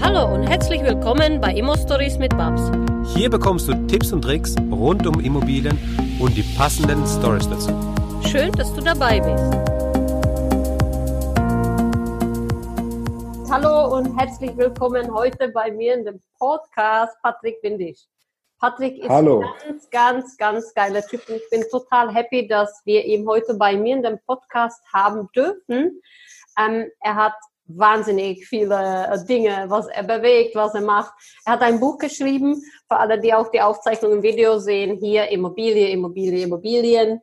Hallo 0.00 0.32
und 0.32 0.46
herzlich 0.46 0.82
willkommen 0.84 1.40
bei 1.40 1.52
Immo 1.52 1.76
Stories 1.76 2.18
mit 2.18 2.30
Babs. 2.36 2.70
Hier 3.14 3.28
bekommst 3.28 3.66
du 3.68 3.74
Tipps 3.88 4.12
und 4.12 4.22
Tricks 4.22 4.54
rund 4.70 5.06
um 5.06 5.18
Immobilien 5.18 5.76
und 6.20 6.36
die 6.36 6.44
passenden 6.56 7.04
Stories 7.04 7.48
dazu. 7.48 7.70
Schön, 8.26 8.52
dass 8.52 8.72
du 8.74 8.80
dabei 8.80 9.18
bist. 9.18 9.44
Hallo 13.50 13.96
und 13.96 14.16
herzlich 14.16 14.56
willkommen 14.56 15.12
heute 15.12 15.48
bei 15.48 15.70
mir 15.72 15.94
in 15.94 16.04
dem 16.04 16.20
Podcast 16.38 17.16
Patrick 17.22 17.56
Windisch. 17.62 18.06
Patrick 18.60 18.98
ist 18.98 19.08
Hallo. 19.08 19.40
ein 19.40 19.46
ganz, 19.66 19.90
ganz, 19.90 20.36
ganz 20.36 20.74
geiler 20.74 21.02
Typ 21.02 21.28
und 21.28 21.36
ich 21.36 21.50
bin 21.50 21.64
total 21.70 22.14
happy, 22.14 22.46
dass 22.46 22.82
wir 22.84 23.04
ihn 23.04 23.26
heute 23.26 23.54
bei 23.54 23.76
mir 23.76 23.96
in 23.96 24.02
dem 24.02 24.18
Podcast 24.26 24.80
haben 24.92 25.28
dürfen. 25.34 26.00
Ähm, 26.58 26.90
er 27.00 27.14
hat 27.14 27.34
wahnsinnig 27.68 28.46
viele 28.46 29.06
äh, 29.06 29.24
Dinge, 29.24 29.66
was 29.68 29.86
er 29.88 30.02
bewegt, 30.02 30.56
was 30.56 30.74
er 30.74 30.80
macht. 30.80 31.12
Er 31.44 31.52
hat 31.52 31.62
ein 31.62 31.78
Buch 31.80 31.98
geschrieben, 31.98 32.62
für 32.88 32.96
alle, 32.96 33.20
die 33.20 33.34
auch 33.34 33.50
die 33.50 33.60
Aufzeichnung 33.60 34.12
im 34.12 34.22
Video 34.22 34.58
sehen, 34.58 34.98
hier 34.98 35.28
Immobilie, 35.28 35.90
Immobilie, 35.90 36.44
Immobilien. 36.44 37.20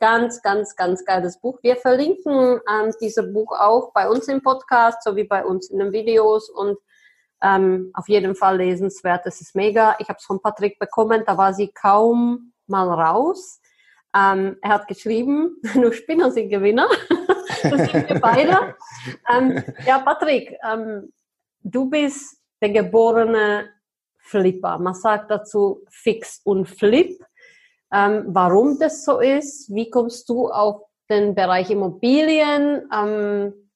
Ganz, 0.00 0.40
ganz, 0.42 0.76
ganz 0.76 1.04
geiles 1.04 1.40
Buch. 1.40 1.58
Wir 1.62 1.74
verlinken 1.74 2.60
ähm, 2.70 2.92
dieses 3.00 3.32
Buch 3.32 3.50
auch 3.58 3.92
bei 3.92 4.08
uns 4.08 4.28
im 4.28 4.40
Podcast, 4.40 5.02
sowie 5.02 5.24
bei 5.24 5.44
uns 5.44 5.70
in 5.70 5.80
den 5.80 5.92
Videos 5.92 6.48
und 6.48 6.78
ähm, 7.42 7.90
auf 7.94 8.08
jeden 8.08 8.36
Fall 8.36 8.58
lesenswert. 8.58 9.26
Es 9.26 9.40
ist 9.40 9.56
mega. 9.56 9.96
Ich 9.98 10.08
habe 10.08 10.18
es 10.18 10.24
von 10.24 10.40
Patrick 10.40 10.78
bekommen, 10.78 11.24
da 11.26 11.36
war 11.36 11.52
sie 11.52 11.72
kaum 11.72 12.52
mal 12.68 12.88
raus. 12.88 13.60
Ähm, 14.16 14.56
er 14.62 14.70
hat 14.70 14.88
geschrieben, 14.88 15.56
nur 15.74 15.92
Spinner 15.92 16.30
sind 16.30 16.48
Gewinner. 16.48 16.88
das 17.62 17.90
sind 17.90 18.08
wir 18.08 18.20
beide. 18.20 18.74
Ähm, 19.30 19.62
ja, 19.86 19.98
Patrick, 19.98 20.56
ähm, 20.64 21.12
du 21.62 21.88
bist 21.88 22.40
der 22.60 22.70
geborene 22.70 23.68
Flipper. 24.18 24.78
Man 24.78 24.94
sagt 24.94 25.30
dazu 25.30 25.84
Fix 25.90 26.40
und 26.44 26.66
Flip. 26.66 27.18
Ähm, 27.92 28.24
warum 28.28 28.78
das 28.78 29.04
so 29.04 29.20
ist? 29.20 29.72
Wie 29.74 29.90
kommst 29.90 30.28
du 30.28 30.48
auf 30.48 30.82
den 31.08 31.34
Bereich 31.34 31.70
Immobilien? 31.70 32.82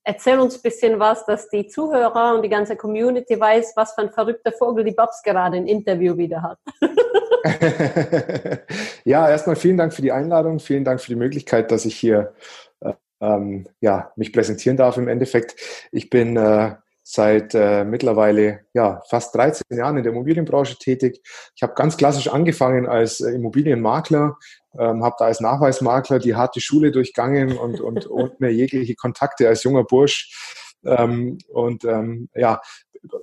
Erzähl 0.04 0.38
uns 0.40 0.56
ein 0.56 0.62
bisschen 0.62 0.98
was, 0.98 1.24
dass 1.26 1.48
die 1.48 1.68
Zuhörer 1.68 2.34
und 2.34 2.42
die 2.42 2.48
ganze 2.48 2.76
Community 2.76 3.38
weiß, 3.38 3.74
was 3.76 3.94
für 3.94 4.02
ein 4.02 4.10
verrückter 4.10 4.50
Vogel 4.52 4.84
die 4.84 4.92
Babs 4.92 5.22
gerade 5.22 5.56
ein 5.56 5.68
Interview 5.68 6.16
wieder 6.16 6.42
hat. 6.42 6.58
ja, 9.04 9.28
erstmal 9.28 9.56
vielen 9.56 9.76
Dank 9.76 9.94
für 9.94 10.02
die 10.02 10.12
Einladung, 10.12 10.58
vielen 10.58 10.84
Dank 10.84 11.00
für 11.00 11.08
die 11.08 11.16
Möglichkeit, 11.16 11.70
dass 11.70 11.84
ich 11.84 11.96
hier 11.96 12.34
äh, 12.80 12.94
ähm, 13.20 13.66
ja, 13.80 14.12
mich 14.16 14.32
präsentieren 14.32 14.76
darf 14.76 14.96
im 14.96 15.06
Endeffekt. 15.06 15.54
Ich 15.92 16.10
bin 16.10 16.36
äh, 16.36 16.74
seit 17.02 17.54
äh, 17.54 17.84
mittlerweile 17.84 18.60
ja, 18.74 19.02
fast 19.08 19.34
13 19.34 19.64
Jahren 19.70 19.96
in 19.96 20.04
der 20.04 20.12
Immobilienbranche 20.12 20.78
tätig. 20.78 21.20
Ich 21.54 21.62
habe 21.62 21.74
ganz 21.74 21.96
klassisch 21.96 22.28
angefangen 22.28 22.86
als 22.86 23.20
äh, 23.20 23.30
Immobilienmakler, 23.32 24.36
ähm, 24.78 25.04
habe 25.04 25.16
da 25.18 25.26
als 25.26 25.40
Nachweismakler 25.40 26.18
die 26.18 26.34
harte 26.34 26.60
Schule 26.60 26.92
durchgangen 26.92 27.56
und, 27.58 27.80
und 27.80 28.08
ohne 28.08 28.50
jegliche 28.50 28.94
Kontakte 28.94 29.48
als 29.48 29.64
junger 29.64 29.84
Bursch. 29.84 30.70
Ähm, 30.84 31.38
und 31.48 31.84
ähm, 31.84 32.28
ja, 32.34 32.60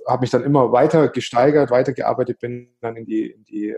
habe 0.06 0.22
mich 0.22 0.30
dann 0.30 0.44
immer 0.44 0.72
weiter 0.72 1.08
gesteigert, 1.08 1.70
weitergearbeitet, 1.70 2.38
bin 2.38 2.74
dann 2.80 2.96
in 2.96 3.06
die, 3.06 3.30
in 3.30 3.44
die 3.44 3.70
äh, 3.70 3.76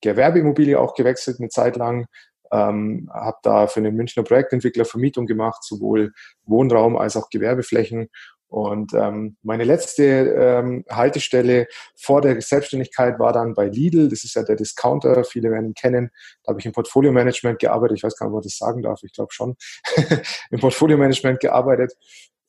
Gewerbeimmobilie 0.00 0.78
auch 0.78 0.94
gewechselt 0.94 1.40
eine 1.40 1.48
Zeit 1.48 1.76
lang, 1.76 2.06
ähm, 2.52 3.10
habe 3.12 3.38
da 3.42 3.66
für 3.66 3.80
einen 3.80 3.96
Münchner 3.96 4.22
Projektentwickler 4.22 4.84
Vermietung 4.84 5.26
gemacht, 5.26 5.64
sowohl 5.64 6.12
Wohnraum 6.44 6.96
als 6.96 7.16
auch 7.16 7.28
Gewerbeflächen. 7.30 8.08
Und 8.48 8.94
ähm, 8.94 9.36
meine 9.42 9.64
letzte 9.64 10.04
ähm, 10.04 10.84
Haltestelle 10.88 11.66
vor 11.96 12.20
der 12.20 12.40
Selbstständigkeit 12.40 13.18
war 13.18 13.32
dann 13.32 13.54
bei 13.54 13.66
Lidl. 13.66 14.08
Das 14.08 14.24
ist 14.24 14.34
ja 14.34 14.44
der 14.44 14.56
Discounter. 14.56 15.24
Viele 15.24 15.50
werden 15.50 15.66
ihn 15.66 15.74
kennen. 15.74 16.10
Da 16.44 16.50
habe 16.50 16.60
ich 16.60 16.66
im 16.66 16.72
Portfolio-Management 16.72 17.58
gearbeitet. 17.58 17.98
Ich 17.98 18.04
weiß 18.04 18.16
gar 18.16 18.26
nicht, 18.26 18.34
ob 18.34 18.44
ich 18.44 18.52
das 18.52 18.58
sagen 18.58 18.82
darf. 18.82 19.00
Ich 19.02 19.12
glaube 19.12 19.32
schon. 19.32 19.56
Im 20.50 20.60
Portfolio-Management 20.60 21.40
gearbeitet. 21.40 21.92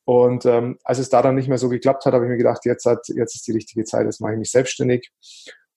Und 0.04 0.46
ähm, 0.46 0.78
als 0.84 0.98
es 0.98 1.10
da 1.10 1.20
dann 1.20 1.34
nicht 1.34 1.48
mehr 1.48 1.58
so 1.58 1.68
geklappt 1.68 2.06
hat, 2.06 2.14
habe 2.14 2.24
ich 2.24 2.30
mir 2.30 2.38
gedacht, 2.38 2.64
jetzt, 2.64 2.86
hat, 2.86 3.08
jetzt 3.08 3.34
ist 3.34 3.46
die 3.46 3.52
richtige 3.52 3.84
Zeit, 3.84 4.06
jetzt 4.06 4.22
mache 4.22 4.32
ich 4.32 4.38
mich 4.38 4.50
selbstständig 4.50 5.10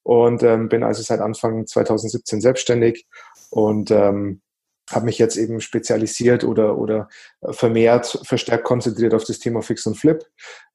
und 0.04 0.42
ähm, 0.44 0.70
bin 0.70 0.84
also 0.84 1.04
seit 1.04 1.20
Anfang 1.20 1.68
2017 1.68 2.40
selbstständig 2.40 3.08
und 3.50 3.92
ähm, 3.92 4.42
habe 4.94 5.06
mich 5.06 5.18
jetzt 5.18 5.38
eben 5.38 5.62
spezialisiert 5.62 6.44
oder, 6.44 6.78
oder 6.78 7.10
vermehrt, 7.52 8.20
verstärkt 8.24 8.64
konzentriert 8.64 9.14
auf 9.14 9.24
das 9.24 9.40
Thema 9.40 9.62
Fix 9.62 9.86
und 9.86 9.96
Flip. 9.96 10.24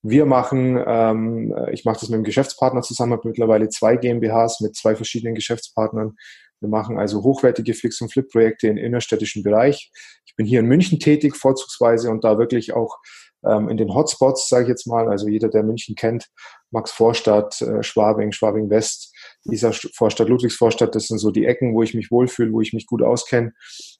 Wir 0.03 0.27
machen, 0.27 0.83
ähm, 0.87 1.55
ich 1.73 1.85
mache 1.85 2.01
das 2.01 2.09
mit 2.09 2.15
einem 2.15 2.25
Geschäftspartner 2.25 2.83
zusammen, 2.83 3.13
habe 3.13 3.29
mittlerweile 3.29 3.69
zwei 3.69 3.97
GmbHs 3.97 4.61
mit 4.61 4.77
zwei 4.77 4.95
verschiedenen 4.97 5.35
Geschäftspartnern. 5.35 6.17
Wir 6.61 6.69
machen 6.69 6.99
also 6.99 7.23
hochwertige 7.23 7.75
Fix- 7.75 8.01
und 8.01 8.13
Flip-Projekte 8.13 8.69
im 8.69 8.77
innerstädtischen 8.77 9.43
Bereich. 9.43 9.91
Ich 10.25 10.35
bin 10.37 10.47
hier 10.47 10.61
in 10.61 10.67
München 10.67 10.99
tätig, 10.99 11.37
vorzugsweise, 11.37 12.11
und 12.11 12.25
da 12.25 12.39
wirklich 12.39 12.73
auch 12.73 12.97
ähm, 13.45 13.69
in 13.69 13.77
den 13.77 13.95
Hotspots, 13.95 14.49
sage 14.49 14.65
ich 14.65 14.69
jetzt 14.69 14.87
mal, 14.87 15.09
also 15.09 15.29
jeder, 15.29 15.49
der 15.49 15.63
München 15.63 15.95
kennt, 15.95 16.29
Max 16.71 16.91
Vorstadt, 16.91 17.61
äh, 17.63 17.83
Schwabing, 17.83 18.33
Schwabing 18.33 18.71
West, 18.71 19.15
dieser 19.45 19.73
Vorstadt, 19.73 20.29
Ludwigsvorstadt, 20.29 20.95
das 20.95 21.07
sind 21.07 21.19
so 21.19 21.31
die 21.31 21.47
Ecken, 21.47 21.75
wo 21.75 21.83
ich 21.83 21.95
mich 21.95 22.11
wohlfühle, 22.11 22.53
wo 22.53 22.61
ich 22.61 22.73
mich 22.73 22.87
gut 22.87 23.03
auskenne. 23.03 23.53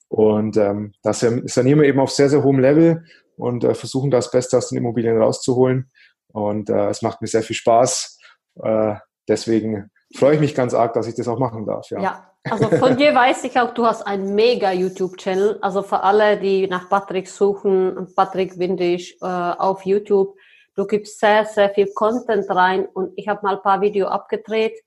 Und 0.09 0.57
ähm, 0.57 0.93
das 1.03 1.19
sanieren 1.19 1.81
wir 1.81 1.87
eben 1.87 1.99
auf 1.99 2.11
sehr, 2.11 2.29
sehr 2.29 2.43
hohem 2.43 2.59
Level 2.59 3.03
und 3.35 3.63
äh, 3.63 3.75
versuchen 3.75 4.11
das 4.11 4.31
Beste 4.31 4.57
aus 4.57 4.69
den 4.69 4.77
Immobilien 4.77 5.21
rauszuholen. 5.21 5.91
Und 6.31 6.69
äh, 6.69 6.89
es 6.89 7.01
macht 7.01 7.21
mir 7.21 7.27
sehr 7.27 7.43
viel 7.43 7.55
Spaß. 7.55 8.17
Äh, 8.63 8.95
deswegen 9.27 9.89
freue 10.15 10.35
ich 10.35 10.39
mich 10.39 10.55
ganz 10.55 10.73
arg, 10.73 10.93
dass 10.93 11.07
ich 11.07 11.15
das 11.15 11.27
auch 11.27 11.39
machen 11.39 11.65
darf. 11.65 11.89
Ja. 11.89 12.01
ja, 12.01 12.31
also 12.49 12.69
von 12.69 12.95
dir 12.97 13.13
weiß 13.13 13.43
ich 13.43 13.59
auch, 13.59 13.73
du 13.73 13.85
hast 13.85 14.03
einen 14.03 14.35
mega 14.35 14.71
YouTube-Channel. 14.71 15.59
Also 15.61 15.81
für 15.83 16.03
alle, 16.03 16.37
die 16.37 16.67
nach 16.67 16.89
Patrick 16.89 17.27
suchen, 17.27 18.07
Patrick 18.15 18.57
Windisch 18.57 19.15
äh, 19.21 19.25
auf 19.25 19.85
YouTube, 19.85 20.35
du 20.75 20.85
gibst 20.85 21.19
sehr, 21.19 21.45
sehr 21.45 21.69
viel 21.69 21.91
Content 21.93 22.49
rein 22.49 22.85
und 22.85 23.11
ich 23.15 23.27
habe 23.27 23.41
mal 23.43 23.55
ein 23.55 23.61
paar 23.61 23.81
Videos 23.81 24.09
abgedreht. 24.09 24.79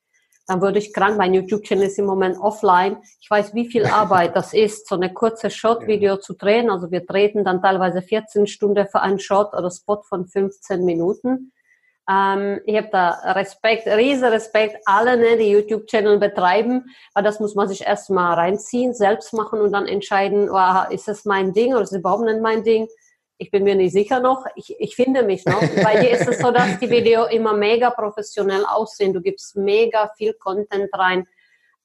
Dann 0.50 0.62
würde 0.62 0.80
ich 0.80 0.92
krank. 0.92 1.16
Mein 1.16 1.32
YouTube-Channel 1.32 1.86
ist 1.86 2.00
im 2.00 2.06
Moment 2.06 2.36
offline. 2.36 2.96
Ich 3.20 3.30
weiß, 3.30 3.54
wie 3.54 3.68
viel 3.68 3.86
Arbeit 3.86 4.34
das 4.34 4.52
ist, 4.52 4.88
so 4.88 4.96
eine 4.96 5.14
kurze 5.14 5.48
Short-Video 5.48 6.16
zu 6.16 6.34
drehen. 6.34 6.70
Also 6.70 6.90
wir 6.90 7.06
treten 7.06 7.44
dann 7.44 7.62
teilweise 7.62 8.02
14 8.02 8.48
Stunden 8.48 8.88
für 8.88 9.00
einen 9.00 9.20
Shot 9.20 9.54
oder 9.54 9.70
Spot 9.70 10.02
von 10.02 10.26
15 10.26 10.84
Minuten. 10.84 11.52
Ähm, 12.10 12.58
ich 12.66 12.76
habe 12.76 12.88
da 12.90 13.10
Respekt, 13.34 13.86
riesen 13.86 14.24
Respekt, 14.24 14.76
alle, 14.86 15.16
ne, 15.16 15.36
die 15.36 15.52
YouTube-Channel 15.52 16.18
betreiben, 16.18 16.86
weil 17.14 17.22
das 17.22 17.38
muss 17.38 17.54
man 17.54 17.68
sich 17.68 17.82
erstmal 17.82 18.34
reinziehen, 18.34 18.92
selbst 18.92 19.32
machen 19.32 19.60
und 19.60 19.70
dann 19.70 19.86
entscheiden, 19.86 20.50
oh, 20.50 20.92
ist 20.92 21.06
das 21.06 21.24
mein 21.24 21.52
Ding 21.52 21.74
oder 21.74 21.82
ist 21.82 21.92
es 21.92 21.98
überhaupt 21.98 22.24
nicht 22.24 22.40
mein 22.40 22.64
Ding? 22.64 22.88
Ich 23.40 23.50
bin 23.50 23.64
mir 23.64 23.74
nicht 23.74 23.92
sicher 23.92 24.20
noch. 24.20 24.44
Ich, 24.54 24.78
ich 24.78 24.94
finde 24.94 25.22
mich 25.22 25.46
noch. 25.46 25.62
Bei 25.82 25.98
dir 25.98 26.10
ist 26.10 26.28
es 26.28 26.38
so, 26.40 26.50
dass 26.50 26.78
die 26.78 26.90
Videos 26.90 27.32
immer 27.32 27.54
mega 27.54 27.88
professionell 27.88 28.66
aussehen. 28.66 29.14
Du 29.14 29.22
gibst 29.22 29.56
mega 29.56 30.10
viel 30.18 30.34
Content 30.34 30.90
rein. 30.92 31.26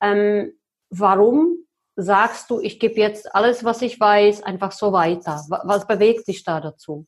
Ähm, 0.01 0.51
warum 0.89 1.59
sagst 1.95 2.49
du, 2.49 2.59
ich 2.59 2.77
gebe 2.77 2.95
jetzt 2.95 3.33
alles, 3.33 3.63
was 3.63 3.81
ich 3.81 3.97
weiß, 3.97 4.43
einfach 4.43 4.73
so 4.73 4.91
weiter? 4.91 5.41
Was 5.63 5.87
bewegt 5.87 6.27
dich 6.27 6.43
da 6.43 6.59
dazu? 6.59 7.05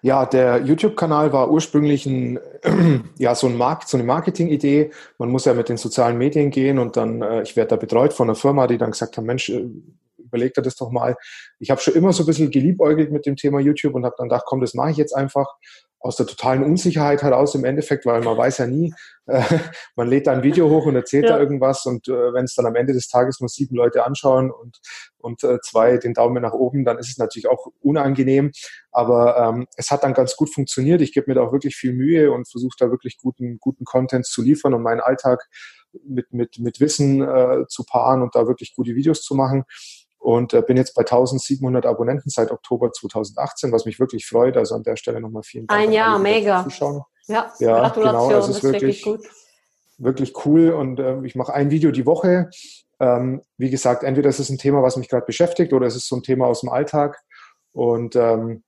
Ja, 0.00 0.24
der 0.24 0.62
YouTube-Kanal 0.62 1.34
war 1.34 1.50
ursprünglich 1.50 2.06
ein, 2.06 2.40
ja, 3.18 3.34
so, 3.34 3.46
ein 3.46 3.58
Markt, 3.58 3.88
so 3.88 3.98
eine 3.98 4.04
Marketing-Idee. 4.04 4.90
Man 5.18 5.30
muss 5.30 5.44
ja 5.44 5.52
mit 5.52 5.68
den 5.68 5.76
sozialen 5.76 6.16
Medien 6.16 6.50
gehen 6.50 6.78
und 6.78 6.96
dann, 6.96 7.20
äh, 7.20 7.42
ich 7.42 7.56
werde 7.56 7.70
da 7.70 7.76
betreut 7.76 8.14
von 8.14 8.28
einer 8.30 8.36
Firma, 8.36 8.66
die 8.66 8.78
dann 8.78 8.92
gesagt 8.92 9.18
hat, 9.18 9.24
Mensch, 9.24 9.50
äh, 9.50 9.68
überleg 10.26 10.54
dir 10.54 10.62
das 10.62 10.76
doch 10.76 10.90
mal. 10.90 11.16
Ich 11.58 11.70
habe 11.70 11.80
schon 11.80 11.94
immer 11.94 12.12
so 12.12 12.22
ein 12.22 12.26
bisschen 12.26 12.50
geliebäugelt 12.50 13.10
mit 13.10 13.26
dem 13.26 13.36
Thema 13.36 13.60
YouTube 13.60 13.94
und 13.94 14.04
habe 14.04 14.14
dann 14.18 14.28
gedacht, 14.28 14.44
komm, 14.46 14.60
das 14.60 14.74
mache 14.74 14.90
ich 14.90 14.96
jetzt 14.96 15.14
einfach 15.14 15.46
aus 16.06 16.16
der 16.16 16.26
totalen 16.26 16.62
Unsicherheit 16.62 17.22
heraus 17.22 17.54
im 17.54 17.64
Endeffekt, 17.64 18.06
weil 18.06 18.22
man 18.22 18.36
weiß 18.36 18.58
ja 18.58 18.66
nie, 18.66 18.94
äh, 19.26 19.42
man 19.96 20.08
lädt 20.08 20.28
da 20.28 20.32
ein 20.32 20.42
Video 20.42 20.70
hoch 20.70 20.86
und 20.86 20.94
erzählt 20.94 21.24
ja. 21.24 21.30
da 21.30 21.40
irgendwas 21.40 21.84
und 21.84 22.06
äh, 22.08 22.32
wenn 22.32 22.44
es 22.44 22.54
dann 22.54 22.66
am 22.66 22.76
Ende 22.76 22.92
des 22.92 23.08
Tages 23.08 23.40
nur 23.40 23.48
sieben 23.48 23.74
Leute 23.74 24.04
anschauen 24.04 24.50
und, 24.50 24.78
und 25.18 25.42
äh, 25.42 25.58
zwei 25.62 25.96
den 25.96 26.14
Daumen 26.14 26.42
nach 26.42 26.52
oben, 26.52 26.84
dann 26.84 26.98
ist 26.98 27.08
es 27.08 27.18
natürlich 27.18 27.48
auch 27.48 27.66
unangenehm, 27.80 28.52
aber 28.92 29.36
ähm, 29.36 29.66
es 29.76 29.90
hat 29.90 30.04
dann 30.04 30.14
ganz 30.14 30.36
gut 30.36 30.52
funktioniert. 30.52 31.02
Ich 31.02 31.12
gebe 31.12 31.28
mir 31.28 31.34
da 31.34 31.42
auch 31.42 31.52
wirklich 31.52 31.74
viel 31.74 31.92
Mühe 31.92 32.30
und 32.30 32.48
versuche 32.48 32.76
da 32.78 32.90
wirklich 32.90 33.18
guten, 33.18 33.58
guten 33.58 33.84
Content 33.84 34.26
zu 34.26 34.42
liefern 34.42 34.74
und 34.74 34.82
meinen 34.82 35.00
Alltag 35.00 35.44
mit, 36.04 36.32
mit, 36.32 36.58
mit 36.58 36.78
Wissen 36.78 37.22
äh, 37.22 37.66
zu 37.68 37.84
paaren 37.84 38.22
und 38.22 38.34
da 38.34 38.46
wirklich 38.46 38.74
gute 38.74 38.94
Videos 38.94 39.22
zu 39.22 39.34
machen 39.34 39.64
und 40.26 40.54
äh, 40.54 40.60
bin 40.60 40.76
jetzt 40.76 40.96
bei 40.96 41.02
1700 41.02 41.86
Abonnenten 41.86 42.30
seit 42.30 42.50
Oktober 42.50 42.90
2018, 42.90 43.70
was 43.70 43.84
mich 43.84 44.00
wirklich 44.00 44.26
freut. 44.26 44.56
Also 44.56 44.74
an 44.74 44.82
der 44.82 44.96
Stelle 44.96 45.20
nochmal 45.20 45.44
vielen 45.44 45.68
Dank. 45.68 45.80
Ein 45.80 45.92
Jahr, 45.92 46.18
mega. 46.18 46.64
Zuschauen. 46.64 47.02
Ja, 47.28 47.52
ja 47.60 47.78
Gratulation, 47.78 48.28
genau, 48.28 48.40
also 48.40 48.50
es 48.50 48.56
ist 48.56 48.64
wirklich, 48.64 49.06
wirklich, 49.06 49.30
wirklich 49.98 50.44
cool 50.44 50.70
und 50.70 50.98
äh, 50.98 51.20
ich 51.22 51.36
mache 51.36 51.54
ein 51.54 51.70
Video 51.70 51.92
die 51.92 52.06
Woche. 52.06 52.50
Ähm, 52.98 53.42
wie 53.56 53.70
gesagt, 53.70 54.02
entweder 54.02 54.28
ist 54.28 54.40
es 54.40 54.50
ein 54.50 54.58
Thema, 54.58 54.82
was 54.82 54.96
mich 54.96 55.08
gerade 55.08 55.26
beschäftigt 55.26 55.72
oder 55.72 55.86
es 55.86 55.94
ist 55.94 56.08
so 56.08 56.16
ein 56.16 56.24
Thema 56.24 56.48
aus 56.48 56.62
dem 56.62 56.70
Alltag 56.70 57.22
und 57.70 58.16
ähm, 58.16 58.64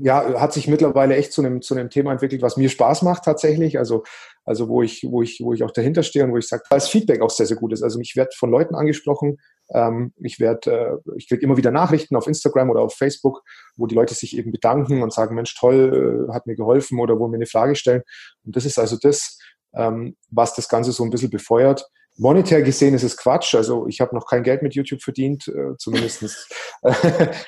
ja, 0.00 0.40
hat 0.40 0.52
sich 0.52 0.66
mittlerweile 0.66 1.14
echt 1.14 1.32
zu 1.32 1.42
einem, 1.42 1.62
zu 1.62 1.76
einem 1.76 1.90
Thema 1.90 2.10
entwickelt, 2.10 2.42
was 2.42 2.56
mir 2.56 2.68
Spaß 2.68 3.02
macht 3.02 3.24
tatsächlich. 3.24 3.78
Also, 3.78 4.02
also 4.44 4.68
wo 4.68 4.82
ich, 4.82 5.06
wo 5.08 5.22
ich, 5.22 5.40
wo 5.44 5.52
ich 5.52 5.62
auch 5.62 5.70
dahinter 5.70 6.02
stehe 6.02 6.24
und 6.24 6.32
wo 6.32 6.38
ich 6.38 6.48
sage, 6.48 6.64
das 6.70 6.88
Feedback 6.88 7.20
auch 7.20 7.30
sehr, 7.30 7.46
sehr 7.46 7.56
gut 7.56 7.72
ist. 7.72 7.84
Also 7.84 8.00
ich 8.00 8.16
werde 8.16 8.30
von 8.36 8.50
Leuten 8.50 8.74
angesprochen, 8.74 9.38
ähm, 9.74 10.12
ich 10.22 10.40
werde, 10.40 11.00
äh, 11.06 11.16
ich 11.16 11.28
kriege 11.28 11.42
immer 11.42 11.56
wieder 11.56 11.70
Nachrichten 11.70 12.16
auf 12.16 12.26
Instagram 12.26 12.70
oder 12.70 12.80
auf 12.80 12.94
Facebook, 12.94 13.42
wo 13.76 13.86
die 13.86 13.94
Leute 13.94 14.14
sich 14.14 14.36
eben 14.36 14.52
bedanken 14.52 15.02
und 15.02 15.12
sagen, 15.12 15.34
Mensch, 15.34 15.54
toll, 15.54 16.28
äh, 16.28 16.32
hat 16.32 16.46
mir 16.46 16.56
geholfen 16.56 16.98
oder 17.00 17.18
wo 17.18 17.28
mir 17.28 17.36
eine 17.36 17.46
Frage 17.46 17.74
stellen. 17.74 18.02
Und 18.44 18.56
das 18.56 18.64
ist 18.64 18.78
also 18.78 18.96
das, 19.00 19.38
ähm, 19.74 20.16
was 20.30 20.54
das 20.54 20.68
Ganze 20.68 20.92
so 20.92 21.04
ein 21.04 21.10
bisschen 21.10 21.30
befeuert. 21.30 21.86
Monetär 22.16 22.62
gesehen 22.62 22.94
ist 22.94 23.04
es 23.04 23.16
Quatsch. 23.16 23.54
Also 23.54 23.86
ich 23.86 24.00
habe 24.00 24.14
noch 24.14 24.26
kein 24.26 24.42
Geld 24.42 24.62
mit 24.62 24.74
YouTube 24.74 25.02
verdient, 25.02 25.46
äh, 25.48 25.76
zumindest 25.78 26.22
äh, 26.82 26.92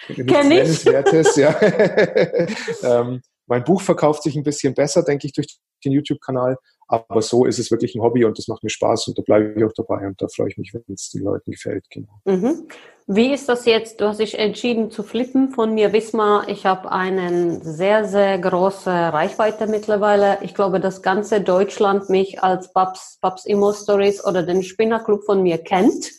nichts 0.08 0.44
Nennenswertes. 0.44 1.36
Ja. 1.36 1.60
ähm, 2.82 3.20
mein 3.50 3.64
Buch 3.64 3.82
verkauft 3.82 4.22
sich 4.22 4.36
ein 4.36 4.44
bisschen 4.44 4.74
besser, 4.74 5.02
denke 5.02 5.26
ich, 5.26 5.32
durch 5.32 5.58
den 5.84 5.92
YouTube-Kanal. 5.92 6.56
Aber 6.86 7.20
so 7.20 7.44
ist 7.44 7.58
es 7.58 7.70
wirklich 7.70 7.94
ein 7.94 8.02
Hobby 8.02 8.24
und 8.24 8.38
das 8.38 8.48
macht 8.48 8.64
mir 8.64 8.70
Spaß 8.70 9.08
und 9.08 9.18
da 9.18 9.22
bleibe 9.22 9.54
ich 9.56 9.64
auch 9.64 9.72
dabei 9.76 10.06
und 10.06 10.20
da 10.20 10.26
freue 10.28 10.48
ich 10.48 10.58
mich, 10.58 10.72
wenn 10.72 10.82
es 10.92 11.10
den 11.10 11.22
Leuten 11.22 11.50
gefällt. 11.50 11.84
Genau. 11.90 12.20
Mhm. 12.24 12.68
Wie 13.06 13.32
ist 13.32 13.48
das 13.48 13.64
jetzt? 13.64 14.00
Du 14.00 14.06
hast 14.06 14.20
dich 14.20 14.38
entschieden 14.38 14.90
zu 14.90 15.02
flippen 15.02 15.50
von 15.50 15.74
mir 15.74 15.92
Wismar. 15.92 16.48
Ich 16.48 16.64
habe 16.64 16.90
eine 16.92 17.60
sehr, 17.62 18.04
sehr 18.04 18.38
große 18.38 18.90
Reichweite 18.90 19.66
mittlerweile. 19.66 20.38
Ich 20.42 20.54
glaube, 20.54 20.78
das 20.78 21.02
ganze 21.02 21.40
Deutschland 21.40 22.08
mich 22.08 22.42
als 22.42 22.72
Babs, 22.72 23.18
Babs 23.20 23.46
Immo 23.46 23.72
Stories 23.72 24.24
oder 24.24 24.44
den 24.44 24.62
Spinnerclub 24.62 25.24
von 25.24 25.42
mir 25.42 25.58
kennt. 25.58 26.10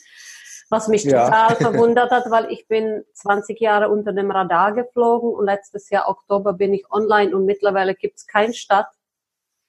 Was 0.71 0.87
mich 0.87 1.03
ja. 1.03 1.25
total 1.25 1.55
verwundert 1.73 2.11
hat, 2.11 2.31
weil 2.31 2.49
ich 2.49 2.65
bin 2.67 3.03
20 3.13 3.59
Jahre 3.59 3.89
unter 3.89 4.13
dem 4.13 4.31
Radar 4.31 4.71
geflogen 4.71 5.29
und 5.29 5.45
letztes 5.45 5.89
Jahr 5.89 6.07
Oktober 6.07 6.53
bin 6.53 6.73
ich 6.73 6.89
online 6.89 7.35
und 7.35 7.45
mittlerweile 7.45 7.93
gibt 7.93 8.17
es 8.17 8.25
keine 8.25 8.53
Stadt, 8.53 8.87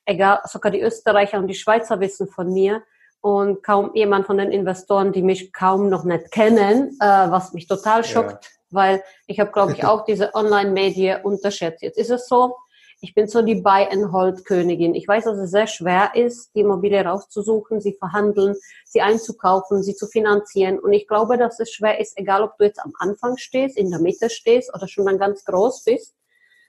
egal, 0.05 0.41
sogar 0.45 0.71
die 0.71 0.81
Österreicher 0.81 1.39
und 1.39 1.49
die 1.49 1.57
Schweizer 1.57 1.99
wissen 1.99 2.29
von 2.29 2.53
mir 2.53 2.85
und 3.21 3.65
kaum 3.65 3.91
jemand 3.95 4.27
von 4.27 4.39
den 4.39 4.53
Investoren, 4.53 5.13
die 5.13 5.23
mich 5.23 5.53
kaum 5.53 5.89
noch 5.89 6.05
nicht 6.05 6.31
kennen, 6.31 6.97
äh, 7.01 7.05
was 7.05 7.53
mich 7.53 7.67
total 7.67 8.05
schockt, 8.05 8.45
ja. 8.45 8.51
weil 8.71 9.03
ich 9.27 9.41
habe, 9.41 9.51
glaube 9.51 9.73
ich, 9.73 9.85
auch 9.85 10.05
diese 10.05 10.33
Online-Medien 10.37 11.23
unterschätzt. 11.25 11.83
Jetzt 11.83 11.99
ist 11.99 12.11
es 12.11 12.29
so, 12.29 12.57
ich 13.03 13.15
bin 13.15 13.27
so 13.27 13.43
die 13.43 13.57
Buy-and-Hold-Königin. 13.57 14.95
Ich 14.95 15.09
weiß, 15.09 15.25
dass 15.25 15.37
es 15.37 15.51
sehr 15.51 15.67
schwer 15.67 16.13
ist, 16.15 16.55
die 16.55 16.61
Immobilie 16.61 17.05
rauszusuchen, 17.05 17.81
sie 17.81 17.95
verhandeln, 17.95 18.55
sie 18.87 19.03
einzukaufen, 19.03 19.83
sie 19.83 19.97
zu 19.97 20.07
finanzieren. 20.07 20.79
Und 20.79 20.93
ich 20.93 21.09
glaube, 21.09 21.37
dass 21.37 21.59
es 21.59 21.73
schwer 21.73 22.01
ist, 22.01 22.17
egal 22.17 22.43
ob 22.43 22.57
du 22.59 22.65
jetzt 22.65 22.79
am 22.79 22.93
Anfang 22.99 23.37
stehst, 23.39 23.77
in 23.77 23.91
der 23.91 23.99
Mitte 23.99 24.31
stehst 24.31 24.73
oder 24.73 24.87
schon 24.87 25.07
dann 25.07 25.19
ganz 25.19 25.45
groß 25.45 25.85
bist 25.85 26.15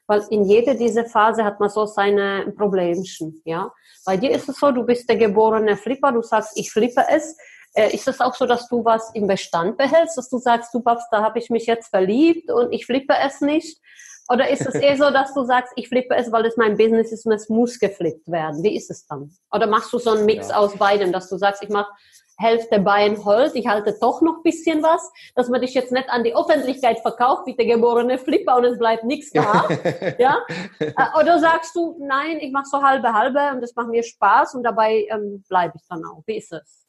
weil 0.06 0.22
in 0.30 0.44
jeder 0.44 0.76
dieser 0.76 1.06
Phase 1.06 1.46
hat 1.46 1.60
man 1.60 1.70
so 1.70 1.86
seine 1.86 2.54
Problemchen, 2.58 3.42
ja. 3.46 3.72
Bei 4.06 4.18
dir 4.18 4.32
ist 4.32 4.50
es 4.50 4.58
so, 4.60 4.72
du 4.72 4.84
bist 4.84 5.08
der 5.08 5.16
geborene 5.16 5.78
Flipper, 5.78 6.12
du 6.12 6.22
sagst, 6.22 6.58
ich 6.58 6.72
flippe 6.72 7.06
es. 7.10 7.38
Äh, 7.74 7.96
ist 7.96 8.08
es 8.08 8.20
auch 8.20 8.36
so, 8.36 8.46
dass 8.46 8.68
du 8.68 8.84
was 8.84 9.12
im 9.16 9.28
Bestand 9.28 9.78
behältst, 9.78 10.18
dass 10.18 10.30
du 10.30 10.38
sagst, 10.40 10.74
du 10.74 10.82
Babs, 10.82 11.06
da 11.10 11.24
habe 11.24 11.40
ich 11.40 11.50
mich 11.50 11.66
jetzt 11.66 11.88
verliebt 11.88 12.52
und 12.52 12.74
ich 12.74 12.86
flippe 12.86 13.16
es 13.26 13.40
nicht? 13.40 13.80
Oder 14.30 14.50
ist 14.50 14.66
es 14.66 14.76
eher 14.76 14.96
so, 14.96 15.10
dass 15.12 15.34
du 15.34 15.44
sagst, 15.44 15.74
ich 15.76 15.90
flippe 15.90 16.16
es, 16.16 16.32
weil 16.32 16.46
es 16.46 16.56
mein 16.56 16.78
Business 16.78 17.12
ist 17.12 17.26
und 17.26 17.34
es 17.34 17.50
muss 17.50 17.78
geflippt 17.80 18.30
werden? 18.32 18.64
Wie 18.64 18.76
ist 18.76 18.90
es 18.90 19.06
dann? 19.06 19.32
Oder 19.52 19.68
machst 19.68 19.92
du 19.92 20.00
so 20.00 20.12
einen 20.12 20.26
Mix 20.26 20.50
ja. 20.50 20.56
aus 20.56 20.78
beidem, 20.78 21.12
dass 21.12 21.30
du 21.30 21.38
sagst, 21.38 21.62
ich 21.62 21.70
mache 21.70 21.92
Hälfte 22.38 22.80
Bein 22.80 23.24
Holz, 23.24 23.54
ich 23.54 23.68
halte 23.68 23.96
doch 24.02 24.22
noch 24.22 24.42
bisschen 24.42 24.82
was, 24.82 25.12
dass 25.36 25.50
man 25.50 25.62
dich 25.62 25.74
jetzt 25.76 25.92
nicht 25.92 26.10
an 26.10 26.24
die 26.24 26.36
Öffentlichkeit 26.36 27.00
verkauft, 27.00 27.46
wie 27.46 27.56
der 27.56 27.68
geborene 27.68 28.18
Flipper 28.18 28.58
und 28.58 28.66
es 28.66 28.80
bleibt 28.80 29.04
nichts 29.04 29.32
da. 29.32 29.68
ja? 30.18 30.40
Äh, 30.80 30.94
oder 31.20 31.40
sagst 31.40 31.76
du, 31.76 31.96
nein, 32.00 32.40
ich 32.40 32.52
mache 32.52 32.66
so 32.66 32.82
halbe 32.82 33.14
halbe 33.14 33.40
und 33.54 33.62
das 33.62 33.76
macht 33.76 33.90
mir 33.90 34.04
Spaß 34.04 34.56
und 34.56 34.64
dabei 34.64 35.06
ähm, 35.12 35.44
bleibe 35.48 35.74
ich 35.76 35.84
dann 35.88 36.04
auch. 36.06 36.24
Wie 36.26 36.38
ist 36.38 36.52
es? 36.52 36.83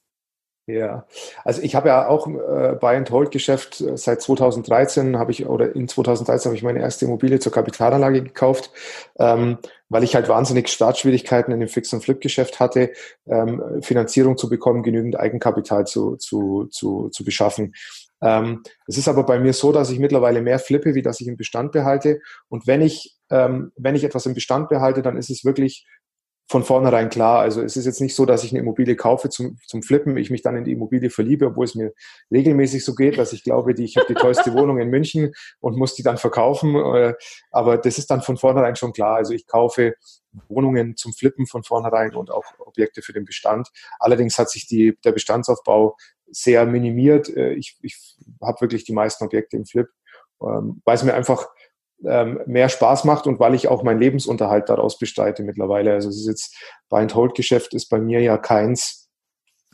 Ja, 0.67 1.07
also 1.45 1.61
ich 1.61 1.75
habe 1.75 1.89
ja 1.91 2.09
auch 2.09 2.27
äh, 2.27 2.77
Buy 2.81 2.97
and 2.97 3.11
Hold 3.11 3.31
Geschäft 3.31 3.83
äh, 3.83 3.99
seit 3.99 4.23
2013 4.23 5.19
habe 5.19 5.31
ich 5.31 5.45
oder 5.47 5.75
in 5.77 5.89
2013 5.89 6.49
habe 6.49 6.57
ich 6.57 6.63
meine 6.63 6.81
erste 6.81 7.05
Immobilie 7.05 7.39
zur 7.39 7.53
Kapitalanlage 7.53 8.23
gekauft, 8.23 8.71
ähm, 9.19 9.59
weil 9.91 10.05
ich 10.05 10.15
halt 10.15 10.27
wahnsinnig 10.29 10.69
Startschwierigkeiten 10.69 11.53
in 11.53 11.61
dem 11.61 11.69
Fix 11.69 11.93
und 11.93 12.03
Flip 12.03 12.19
Geschäft 12.19 12.61
hatte, 12.61 12.93
ähm, 13.27 13.63
Finanzierung 13.83 14.39
zu 14.39 14.49
bekommen, 14.49 14.83
genügend 14.83 15.21
Eigenkapital 15.21 15.87
zu 15.87 16.17
zu 16.17 16.65
zu, 16.71 17.11
zu 17.11 17.25
beschaffen. 17.25 17.75
Ähm, 18.23 18.63
es 18.87 18.97
ist 18.97 19.09
aber 19.09 19.25
bei 19.25 19.39
mir 19.39 19.53
so, 19.53 19.71
dass 19.71 19.91
ich 19.91 19.99
mittlerweile 19.99 20.41
mehr 20.41 20.59
flippe, 20.59 20.95
wie 20.95 21.03
dass 21.03 21.21
ich 21.21 21.29
im 21.29 21.37
Bestand 21.37 21.73
behalte. 21.73 22.21
Und 22.49 22.67
wenn 22.67 22.81
ich 22.81 23.15
ähm, 23.31 23.71
wenn 23.77 23.97
ich 23.97 24.05
etwas 24.05 24.25
im 24.25 24.33
Bestand 24.33 24.71
behalte, 24.71 25.03
dann 25.03 25.19
ist 25.19 25.29
es 25.29 25.45
wirklich 25.45 25.87
von 26.47 26.63
vornherein 26.63 27.09
klar. 27.09 27.41
Also 27.41 27.63
es 27.63 27.77
ist 27.77 27.87
jetzt 27.87 28.01
nicht 28.01 28.15
so, 28.15 28.27
dass 28.27 28.45
ich 28.45 28.53
eine 28.53 28.61
Immobilie 28.61 28.97
kaufe 28.97 29.31
zum, 29.31 29.59
zum 29.67 29.83
Flippen, 29.83 30.17
ich 30.17 30.31
mich 30.31 30.43
dann 30.43 30.57
in 30.57 30.65
die 30.65 30.73
Immobilie 30.73 31.11
verliebe, 31.11 31.47
obwohl 31.47 31.65
es 31.65 31.75
mir 31.75 31.93
regelmäßig 32.31 32.85
so 32.85 32.95
geht, 32.95 33.19
dass 33.19 33.33
ich 33.33 33.45
glaube, 33.45 33.75
die, 33.75 33.85
ich 33.85 33.97
habe 33.97 34.07
die 34.07 34.15
tollste 34.15 34.53
Wohnung 34.55 34.79
in 34.79 34.91
München 34.91 35.33
und 35.61 35.77
muss 35.77 35.95
die 35.95 36.03
dann 36.03 36.19
verkaufen. 36.19 36.77
Äh, 36.77 37.15
aber 37.51 37.79
das 37.79 37.99
ist 37.99 38.11
dann 38.11 38.21
von 38.21 38.37
vornherein 38.37 38.77
schon 38.77 38.93
klar. 38.93 39.17
Also 39.17 39.33
ich 39.33 39.47
kaufe 39.47 39.95
Wohnungen 40.49 40.97
zum 40.97 41.13
Flippen 41.13 41.47
von 41.47 41.63
vornherein 41.63 42.15
und 42.15 42.31
auch 42.31 42.45
Objekte 42.59 43.01
für 43.03 43.13
den 43.13 43.25
Bestand. 43.25 43.69
Allerdings 43.99 44.39
hat 44.39 44.51
sich 44.51 44.67
die, 44.67 44.99
der 45.05 45.13
Bestandsaufbau 45.13 45.97
sehr 46.27 46.67
minimiert. 46.67 47.29
Äh, 47.35 47.55
ich, 47.55 47.79
ich 47.81 48.17
habe 48.43 48.61
wirklich 48.61 48.85
die 48.85 48.93
meisten 48.93 49.25
Objekte 49.25 49.57
im 49.57 49.65
Flip, 49.65 49.89
ähm, 50.43 50.83
weil 50.85 50.97
es 50.97 51.05
mir 51.05 51.15
einfach 51.15 51.47
ähm, 52.07 52.41
mehr 52.47 52.69
Spaß 52.69 53.05
macht 53.05 53.27
und 53.27 53.39
weil 53.41 53.55
ich 53.55 53.69
auch 53.69 53.83
meinen 53.83 54.01
Lebensunterhalt 54.01 54.69
daraus 54.69 54.99
bestreite 54.99 55.43
mittlerweile. 55.43 55.93
Also 55.93 56.09
es 56.09 56.17
ist 56.17 56.27
jetzt 56.27 56.57
Buy-and-Hold-Geschäft 56.89 57.75
ist 57.75 57.89
bei 57.89 57.99
mir 57.99 58.21
ja 58.21 58.39
keins 58.39 59.09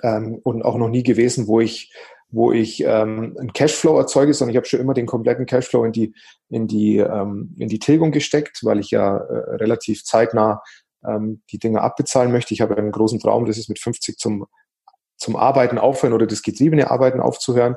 ähm, 0.03 0.41
und 0.43 0.62
auch 0.62 0.77
noch 0.77 0.88
nie 0.88 1.03
gewesen, 1.03 1.47
wo 1.47 1.61
ich 1.61 1.93
wo 2.32 2.53
ich 2.53 2.85
ähm, 2.85 3.37
einen 3.38 3.53
Cashflow 3.53 3.99
erzeuge, 3.99 4.32
sondern 4.35 4.53
ich 4.53 4.56
habe 4.56 4.67
schon 4.67 4.79
immer 4.79 4.94
den 4.94 5.06
kompletten 5.06 5.47
Cashflow 5.47 5.85
in 5.85 5.93
die 5.93 6.15
in 6.49 6.69
die 6.69 6.99
ähm, 6.99 7.55
in 7.59 7.69
die 7.69 7.81
Tilgung 7.81 8.12
gesteckt, 8.12 8.61
weil 8.62 8.79
ich 8.79 8.93
ja 8.93 9.17
äh, 9.17 9.56
relativ 9.56 10.05
zeitnah 10.05 10.62
ähm, 11.05 11.43
die 11.50 11.59
Dinge 11.59 11.81
abbezahlen 11.81 12.31
möchte. 12.31 12.55
Ich 12.55 12.61
habe 12.61 12.77
einen 12.77 12.93
großen 12.93 13.19
Traum, 13.19 13.47
das 13.47 13.59
ist 13.59 13.69
mit 13.69 13.81
50 13.81 14.17
zum 14.17 14.47
zum 15.17 15.37
Arbeiten 15.37 15.79
aufhören 15.79 16.15
oder 16.15 16.27
das 16.27 16.43
getriebene 16.43 16.91
Arbeiten 16.91 17.21
aufzuhören. 17.21 17.77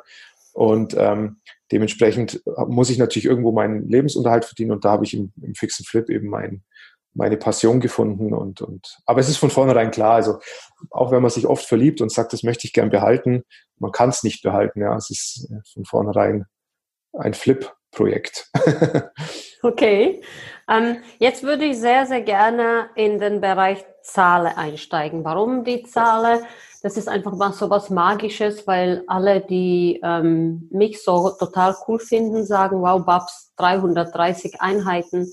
Und 0.54 0.96
ähm, 0.98 1.42
dementsprechend 1.72 2.42
muss 2.68 2.90
ich 2.90 2.98
natürlich 2.98 3.26
irgendwo 3.26 3.52
meinen 3.52 3.88
Lebensunterhalt 3.88 4.46
verdienen 4.46 4.72
und 4.72 4.86
da 4.86 4.92
habe 4.92 5.06
ich 5.06 5.14
im, 5.14 5.34
im 5.42 5.56
fixen 5.56 5.86
Flip 5.86 6.10
eben 6.10 6.28
mein, 6.28 6.64
meine 7.14 7.38
Passion 7.38 7.80
gefunden 7.80 8.34
und, 8.34 8.62
und 8.62 9.00
aber 9.06 9.20
es 9.20 9.30
ist 9.30 9.38
von 9.38 9.50
vornherein 9.50 9.92
klar, 9.92 10.16
also 10.16 10.40
auch 10.90 11.12
wenn 11.12 11.22
man 11.22 11.32
sich 11.32 11.46
oft 11.46 11.66
verliebt 11.66 12.02
und 12.02 12.12
sagt, 12.12 12.34
das 12.34 12.44
möchte 12.44 12.68
ich 12.68 12.74
gern 12.74 12.90
behalten, 12.90 13.44
man 13.80 13.92
kann 13.92 14.10
es 14.10 14.24
nicht 14.24 14.44
behalten, 14.44 14.82
ja, 14.82 14.96
es 14.96 15.10
ist 15.10 15.50
von 15.74 15.86
vornherein 15.86 16.46
ein 17.14 17.34
Flip-Projekt. 17.34 18.50
okay, 19.62 20.22
ähm, 20.70 20.98
jetzt 21.20 21.44
würde 21.44 21.66
ich 21.66 21.80
sehr, 21.80 22.06
sehr 22.06 22.22
gerne 22.22 22.90
in 22.96 23.20
den 23.20 23.42
Bereich 23.42 23.86
Zahlen 24.04 24.56
einsteigen. 24.56 25.24
Warum 25.24 25.64
die 25.64 25.84
Zahlen? 25.84 26.40
das 26.84 26.98
ist 26.98 27.08
einfach 27.08 27.32
mal 27.32 27.54
so 27.54 27.70
was 27.70 27.90
Magisches, 27.90 28.68
weil 28.68 29.04
alle, 29.08 29.40
die 29.40 30.02
ähm, 30.04 30.68
mich 30.70 31.02
so 31.02 31.30
total 31.30 31.76
cool 31.88 31.98
finden, 31.98 32.46
sagen, 32.46 32.82
wow, 32.82 33.04
Babs, 33.04 33.54
330 33.56 34.60
Einheiten, 34.62 35.32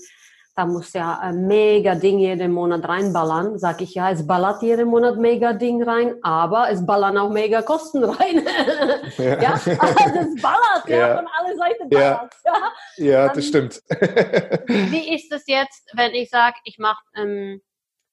da 0.55 0.65
muss 0.65 0.93
ja 0.93 1.19
ein 1.19 1.47
mega 1.47 1.95
Ding 1.95 2.19
jeden 2.19 2.53
Monat 2.53 2.87
reinballern. 2.87 3.59
Sag 3.59 3.81
ich, 3.81 3.95
ja, 3.95 4.11
es 4.11 4.25
ballert 4.25 4.61
jeden 4.61 4.87
Monat 4.87 5.17
mega 5.17 5.51
Ding 5.51 5.83
rein, 5.83 6.15
aber 6.23 6.69
es 6.69 6.85
ballern 6.85 7.17
auch 7.17 7.29
mega 7.29 7.61
Kosten 7.61 8.03
rein. 8.05 8.47
ja, 9.17 9.25
ja? 9.41 9.51
das 9.51 10.41
ballert, 10.41 10.87
ja. 10.87 10.97
ja, 10.97 11.15
von 11.17 11.27
alle 11.37 11.57
Seiten 11.57 11.89
ballert. 11.89 12.33
Ja, 12.45 12.71
ja. 13.05 13.29
das 13.29 13.45
stimmt. 13.45 13.81
wie 13.89 15.15
ist 15.15 15.31
es 15.33 15.43
jetzt, 15.47 15.89
wenn 15.93 16.11
ich 16.11 16.29
sage, 16.29 16.55
ich 16.63 16.77
mache 16.79 17.03
ähm, 17.17 17.61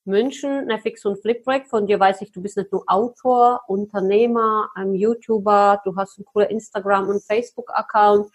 München, 0.09 0.51
eine 0.51 0.79
Fix- 0.79 1.05
und 1.05 1.21
Flip-Projekt. 1.21 1.69
Von 1.69 1.87
dir 1.87 1.99
weiß 1.99 2.21
ich, 2.21 2.31
du 2.31 2.41
bist 2.41 2.57
nicht 2.57 2.71
nur 2.71 2.83
Autor, 2.87 3.61
Unternehmer, 3.67 4.69
ein 4.75 4.93
YouTuber, 4.93 5.81
du 5.85 5.95
hast 5.95 6.17
einen 6.17 6.25
coolen 6.25 6.49
Instagram- 6.49 7.07
und 7.07 7.23
Facebook-Account. 7.23 8.29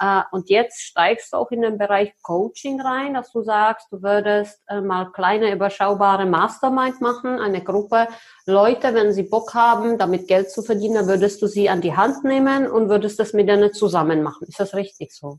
Äh, 0.00 0.22
und 0.32 0.50
jetzt 0.50 0.82
steigst 0.82 1.32
du 1.32 1.36
auch 1.36 1.50
in 1.50 1.62
den 1.62 1.78
Bereich 1.78 2.12
Coaching 2.22 2.80
rein, 2.80 3.14
dass 3.14 3.30
du 3.32 3.42
sagst, 3.42 3.86
du 3.92 4.02
würdest 4.02 4.60
äh, 4.68 4.80
mal 4.80 5.10
kleine, 5.12 5.52
überschaubare 5.52 6.26
Mastermind 6.26 7.00
machen, 7.00 7.38
eine 7.38 7.62
Gruppe 7.62 8.08
Leute, 8.46 8.94
wenn 8.94 9.12
sie 9.12 9.22
Bock 9.22 9.54
haben, 9.54 9.98
damit 9.98 10.26
Geld 10.26 10.50
zu 10.50 10.62
verdienen, 10.62 11.06
würdest 11.06 11.40
du 11.42 11.46
sie 11.46 11.68
an 11.68 11.80
die 11.80 11.96
Hand 11.96 12.24
nehmen 12.24 12.66
und 12.66 12.88
würdest 12.88 13.18
das 13.20 13.32
mit 13.32 13.48
denen 13.48 13.72
zusammen 13.72 14.22
machen. 14.22 14.46
Ist 14.48 14.60
das 14.60 14.74
richtig 14.74 15.14
so? 15.14 15.38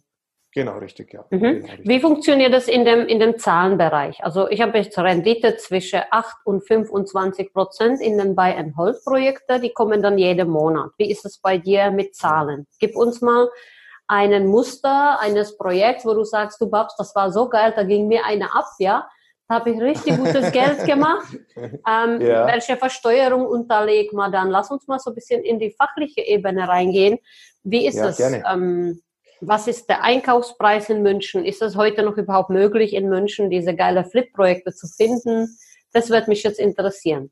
Genau, 0.55 0.77
richtig, 0.77 1.13
ja. 1.13 1.25
Mhm. 1.31 1.39
Genau, 1.39 1.65
richtig. 1.67 1.87
Wie 1.87 1.99
funktioniert 1.99 2.53
das 2.53 2.69
in 2.69 2.85
dem, 2.85 3.07
in 3.07 3.19
dem 3.19 3.37
Zahlenbereich? 3.37 4.23
Also 4.23 4.49
ich 4.49 4.61
habe 4.61 4.77
jetzt 4.77 4.97
Rendite 4.97 5.57
zwischen 5.57 5.99
8 6.09 6.37
und 6.45 6.65
25 6.65 7.51
Prozent 7.51 7.99
in 7.99 8.17
den 8.17 8.35
Buy-and-Hold-Projekten, 8.35 9.61
die 9.61 9.73
kommen 9.73 10.01
dann 10.01 10.17
jeden 10.17 10.49
Monat. 10.49 10.91
Wie 10.97 11.11
ist 11.11 11.25
es 11.25 11.39
bei 11.39 11.57
dir 11.57 11.91
mit 11.91 12.15
Zahlen? 12.15 12.67
Gib 12.79 12.95
uns 12.95 13.21
mal 13.21 13.49
einen 14.07 14.47
Muster 14.47 15.19
eines 15.19 15.57
Projekts, 15.57 16.05
wo 16.05 16.13
du 16.13 16.23
sagst, 16.23 16.61
du 16.61 16.69
Babs, 16.69 16.95
das 16.95 17.13
war 17.15 17.33
so 17.33 17.49
geil, 17.49 17.73
da 17.75 17.83
ging 17.83 18.07
mir 18.07 18.23
eine 18.25 18.55
ab, 18.55 18.69
ja. 18.79 19.09
Da 19.49 19.55
habe 19.55 19.71
ich 19.71 19.81
richtig 19.81 20.17
gutes 20.17 20.53
Geld 20.53 20.85
gemacht. 20.85 21.27
Ähm, 21.57 22.21
ja. 22.21 22.47
Welche 22.47 22.77
Versteuerung 22.77 23.45
unterlegt 23.45 24.13
man 24.13 24.31
dann? 24.31 24.49
Lass 24.49 24.71
uns 24.71 24.87
mal 24.87 24.99
so 24.99 25.11
ein 25.11 25.15
bisschen 25.15 25.43
in 25.43 25.59
die 25.59 25.75
fachliche 25.77 26.21
Ebene 26.21 26.65
reingehen. 26.67 27.19
Wie 27.63 27.85
ist 27.85 27.97
ja, 27.97 28.07
es? 28.07 28.19
Ähm, 28.19 29.01
was 29.41 29.67
ist 29.67 29.89
der 29.89 30.03
Einkaufspreis 30.03 30.89
in 30.89 31.01
München? 31.01 31.45
Ist 31.45 31.61
es 31.61 31.75
heute 31.75 32.03
noch 32.03 32.17
überhaupt 32.17 32.49
möglich, 32.49 32.93
in 32.93 33.09
München 33.09 33.49
diese 33.49 33.75
geile 33.75 34.03
Flip-Projekte 34.05 34.73
zu 34.73 34.87
finden? 34.87 35.57
Das 35.93 36.09
wird 36.09 36.27
mich 36.27 36.43
jetzt 36.43 36.59
interessieren. 36.59 37.31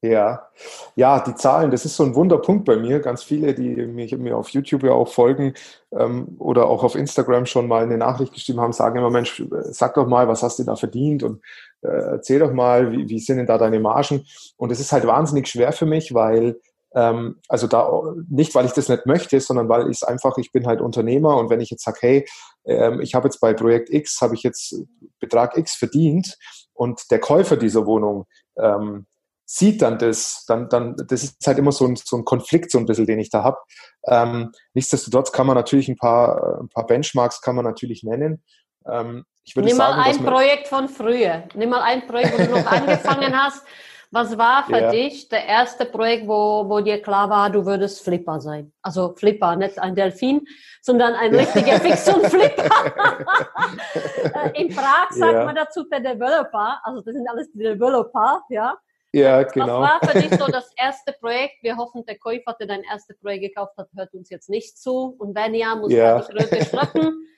Ja, 0.00 0.48
ja, 0.94 1.18
die 1.18 1.34
Zahlen, 1.34 1.72
das 1.72 1.84
ist 1.84 1.96
so 1.96 2.04
ein 2.04 2.14
Wunderpunkt 2.14 2.64
bei 2.64 2.76
mir. 2.76 3.00
Ganz 3.00 3.24
viele, 3.24 3.52
die 3.52 3.84
mich, 3.84 4.16
mir 4.16 4.36
auf 4.36 4.48
YouTube 4.50 4.84
ja 4.84 4.92
auch 4.92 5.08
folgen 5.08 5.54
ähm, 5.90 6.36
oder 6.38 6.68
auch 6.68 6.84
auf 6.84 6.94
Instagram 6.94 7.46
schon 7.46 7.66
mal 7.66 7.82
eine 7.82 7.98
Nachricht 7.98 8.32
geschrieben 8.32 8.60
haben, 8.60 8.72
sagen 8.72 8.96
immer, 8.96 9.10
Mensch, 9.10 9.42
sag 9.50 9.94
doch 9.94 10.06
mal, 10.06 10.28
was 10.28 10.44
hast 10.44 10.60
du 10.60 10.64
da 10.64 10.76
verdient 10.76 11.24
und 11.24 11.42
äh, 11.82 11.88
erzähl 11.88 12.38
doch 12.38 12.52
mal, 12.52 12.92
wie, 12.92 13.08
wie 13.08 13.18
sind 13.18 13.38
denn 13.38 13.46
da 13.46 13.58
deine 13.58 13.80
Margen? 13.80 14.24
Und 14.56 14.70
es 14.70 14.78
ist 14.78 14.92
halt 14.92 15.04
wahnsinnig 15.04 15.48
schwer 15.48 15.72
für 15.72 15.86
mich, 15.86 16.14
weil 16.14 16.60
ähm, 16.98 17.40
also 17.48 17.68
da 17.68 18.02
nicht, 18.28 18.54
weil 18.56 18.66
ich 18.66 18.72
das 18.72 18.88
nicht 18.88 19.06
möchte, 19.06 19.38
sondern 19.40 19.68
weil 19.68 19.82
ich 19.82 19.98
es 19.98 20.02
einfach, 20.02 20.36
ich 20.36 20.50
bin 20.50 20.66
halt 20.66 20.80
Unternehmer 20.80 21.36
und 21.36 21.48
wenn 21.48 21.60
ich 21.60 21.70
jetzt 21.70 21.84
sage, 21.84 21.98
hey, 22.00 22.28
ähm, 22.64 23.00
ich 23.00 23.14
habe 23.14 23.28
jetzt 23.28 23.38
bei 23.38 23.54
Projekt 23.54 23.88
X, 23.90 24.20
habe 24.20 24.34
ich 24.34 24.42
jetzt 24.42 24.74
Betrag 25.20 25.56
X 25.56 25.76
verdient 25.76 26.36
und 26.72 27.10
der 27.12 27.20
Käufer 27.20 27.56
dieser 27.56 27.86
Wohnung 27.86 28.26
ähm, 28.58 29.06
sieht 29.44 29.80
dann 29.80 29.98
das, 29.98 30.44
dann, 30.48 30.68
dann, 30.68 30.96
das 31.08 31.22
ist 31.22 31.46
halt 31.46 31.58
immer 31.58 31.72
so 31.72 31.86
ein, 31.86 31.94
so 31.94 32.16
ein 32.16 32.24
Konflikt, 32.24 32.72
so 32.72 32.78
ein 32.78 32.86
bisschen, 32.86 33.06
den 33.06 33.20
ich 33.20 33.30
da 33.30 33.44
habe. 33.44 33.58
Ähm, 34.06 34.50
nichtsdestotrotz 34.74 35.30
kann 35.30 35.46
man 35.46 35.56
natürlich 35.56 35.88
ein 35.88 35.96
paar, 35.96 36.58
ein 36.60 36.68
paar 36.68 36.86
Benchmarks 36.86 37.40
kann 37.40 37.54
man 37.54 37.64
natürlich 37.64 38.02
nennen. 38.02 38.42
Ähm, 38.90 39.24
ich 39.44 39.54
würde 39.54 39.68
Nimm 39.68 39.76
sagen, 39.76 39.96
mal 39.96 40.04
ein 40.04 40.24
Projekt 40.24 40.66
von 40.66 40.88
früher. 40.88 41.44
Nimm 41.54 41.70
mal 41.70 41.82
ein 41.82 42.06
Projekt, 42.06 42.38
wo 42.38 42.44
du 42.44 42.60
noch 42.60 42.66
angefangen 42.70 43.34
hast. 43.40 43.62
Was 44.10 44.38
war 44.38 44.64
für 44.64 44.80
ja. 44.80 44.90
dich 44.90 45.28
der 45.28 45.44
erste 45.44 45.84
Projekt, 45.84 46.26
wo, 46.26 46.64
wo 46.66 46.80
dir 46.80 47.02
klar 47.02 47.28
war, 47.28 47.50
du 47.50 47.66
würdest 47.66 48.02
Flipper 48.02 48.40
sein? 48.40 48.72
Also 48.80 49.14
Flipper, 49.14 49.54
nicht 49.56 49.78
ein 49.78 49.94
Delfin, 49.94 50.46
sondern 50.80 51.14
ein 51.14 51.34
richtiger 51.34 51.78
Fix 51.78 52.08
und 52.08 52.26
Flipper. 52.26 52.64
In 54.54 54.74
Prag 54.74 55.10
sagt 55.10 55.34
ja. 55.34 55.44
man 55.44 55.54
dazu 55.54 55.84
der 55.84 56.00
Developer, 56.00 56.80
also 56.84 57.02
das 57.02 57.14
sind 57.14 57.28
alles 57.28 57.52
die 57.52 57.58
Developer, 57.58 58.42
ja. 58.48 58.78
Ja, 59.12 59.42
genau. 59.42 59.80
Was 59.80 59.90
war 59.90 60.10
für 60.10 60.20
dich 60.20 60.38
so 60.38 60.46
das 60.52 60.70
erste 60.76 61.12
Projekt? 61.12 61.62
Wir 61.62 61.76
hoffen, 61.76 62.04
der 62.06 62.18
Käufer, 62.18 62.56
der 62.58 62.66
dein 62.66 62.82
erstes 62.84 63.18
Projekt 63.18 63.54
gekauft 63.54 63.74
hat, 63.76 63.88
hört 63.94 64.12
uns 64.14 64.30
jetzt 64.30 64.48
nicht 64.48 64.78
zu. 64.78 65.16
Und 65.18 65.34
wenn 65.34 65.54
ja, 65.54 65.74
muss 65.74 65.92
ja. 65.92 66.16
er 66.16 66.20
dich 66.20 66.28
Röte 66.34 66.64
schlucken. 66.64 67.26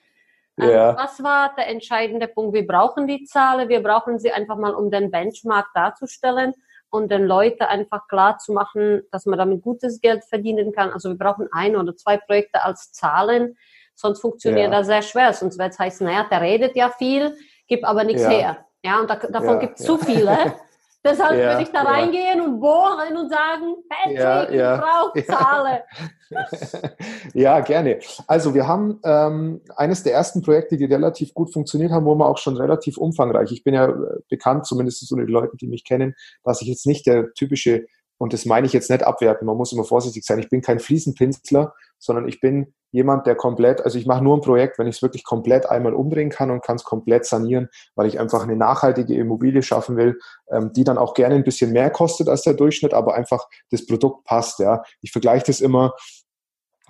ja. 0.69 0.89
Ähm, 0.91 0.95
was 0.97 1.23
war 1.23 1.53
der 1.55 1.67
entscheidende 1.67 2.27
Punkt? 2.27 2.53
Wir 2.53 2.65
brauchen 2.65 3.07
die 3.07 3.25
Zahlen, 3.25 3.69
wir 3.69 3.81
brauchen 3.81 4.19
sie 4.19 4.31
einfach 4.31 4.57
mal, 4.57 4.73
um 4.73 4.91
den 4.91 5.11
Benchmark 5.11 5.67
darzustellen 5.73 6.53
und 6.89 7.09
den 7.09 7.25
Leuten 7.25 7.63
einfach 7.63 8.07
klar 8.07 8.37
zu 8.37 8.53
machen, 8.53 9.01
dass 9.11 9.25
man 9.25 9.39
damit 9.39 9.61
gutes 9.61 10.01
Geld 10.01 10.23
verdienen 10.25 10.71
kann. 10.73 10.91
Also 10.91 11.09
wir 11.09 11.17
brauchen 11.17 11.47
ein 11.51 11.75
oder 11.75 11.95
zwei 11.95 12.17
Projekte 12.17 12.63
als 12.63 12.91
Zahlen, 12.91 13.57
sonst 13.95 14.19
funktioniert 14.19 14.71
ja. 14.71 14.77
das 14.77 14.87
sehr 14.87 15.01
schwer. 15.01 15.33
Sonst 15.33 15.57
wird 15.57 15.71
es 15.71 15.79
heißen, 15.79 16.05
naja, 16.05 16.25
der 16.29 16.41
redet 16.41 16.75
ja 16.75 16.89
viel, 16.89 17.35
gibt 17.67 17.85
aber 17.85 18.03
nichts 18.03 18.23
ja. 18.23 18.29
her. 18.29 18.65
Ja, 18.83 18.99
und 18.99 19.09
da, 19.09 19.15
davon 19.15 19.59
gibt 19.59 19.79
es 19.79 19.85
zu 19.85 19.97
viele. 19.97 20.37
Deshalb 21.03 21.39
ja, 21.39 21.51
würde 21.51 21.63
ich 21.63 21.71
da 21.71 21.81
reingehen 21.81 22.37
ja. 22.37 22.43
und 22.43 22.59
bohren 22.59 23.17
und 23.17 23.29
sagen, 23.29 23.75
Patrick, 23.89 24.19
ja, 24.19 24.43
ich 24.43 24.81
brauche 24.81 25.25
Zahlen. 25.25 25.79
ja, 27.33 27.59
gerne. 27.61 27.99
Also 28.27 28.53
wir 28.53 28.67
haben 28.67 28.99
ähm, 29.03 29.61
eines 29.75 30.03
der 30.03 30.13
ersten 30.13 30.43
Projekte, 30.43 30.77
die 30.77 30.85
relativ 30.85 31.33
gut 31.33 31.51
funktioniert 31.51 31.91
haben, 31.91 32.05
wo 32.05 32.13
wir 32.13 32.27
auch 32.27 32.37
schon 32.37 32.55
relativ 32.55 32.97
umfangreich. 32.97 33.51
Ich 33.51 33.63
bin 33.63 33.73
ja 33.73 33.87
äh, 33.87 34.19
bekannt, 34.29 34.67
zumindest 34.67 35.07
so 35.07 35.15
die 35.15 35.23
Leute, 35.23 35.57
die 35.57 35.67
mich 35.67 35.85
kennen, 35.85 36.13
dass 36.43 36.61
ich 36.61 36.67
jetzt 36.67 36.85
nicht 36.85 37.07
der 37.07 37.33
typische 37.33 37.87
und 38.21 38.33
das 38.33 38.45
meine 38.45 38.67
ich 38.67 38.73
jetzt 38.73 38.91
nicht 38.91 39.01
abwerten, 39.01 39.47
man 39.47 39.57
muss 39.57 39.73
immer 39.73 39.83
vorsichtig 39.83 40.23
sein. 40.25 40.37
Ich 40.37 40.47
bin 40.47 40.61
kein 40.61 40.77
Fliesenpinsler, 40.77 41.73
sondern 41.97 42.27
ich 42.27 42.39
bin 42.39 42.75
jemand, 42.91 43.25
der 43.25 43.33
komplett, 43.33 43.81
also 43.81 43.97
ich 43.97 44.05
mache 44.05 44.23
nur 44.23 44.37
ein 44.37 44.41
Projekt, 44.41 44.77
wenn 44.77 44.85
ich 44.85 44.97
es 44.97 45.01
wirklich 45.01 45.23
komplett 45.23 45.65
einmal 45.65 45.95
umdrehen 45.95 46.29
kann 46.29 46.51
und 46.51 46.63
kann 46.63 46.75
es 46.75 46.83
komplett 46.83 47.25
sanieren, 47.25 47.69
weil 47.95 48.05
ich 48.05 48.19
einfach 48.19 48.43
eine 48.43 48.55
nachhaltige 48.55 49.15
Immobilie 49.15 49.63
schaffen 49.63 49.97
will, 49.97 50.19
ähm, 50.51 50.71
die 50.71 50.83
dann 50.83 50.99
auch 50.99 51.15
gerne 51.15 51.33
ein 51.33 51.43
bisschen 51.43 51.71
mehr 51.71 51.89
kostet 51.89 52.29
als 52.29 52.43
der 52.43 52.53
Durchschnitt, 52.53 52.93
aber 52.93 53.15
einfach 53.15 53.47
das 53.71 53.87
Produkt 53.87 54.23
passt. 54.23 54.59
Ja, 54.59 54.83
ich 55.01 55.11
vergleiche 55.11 55.47
das 55.47 55.59
immer. 55.59 55.95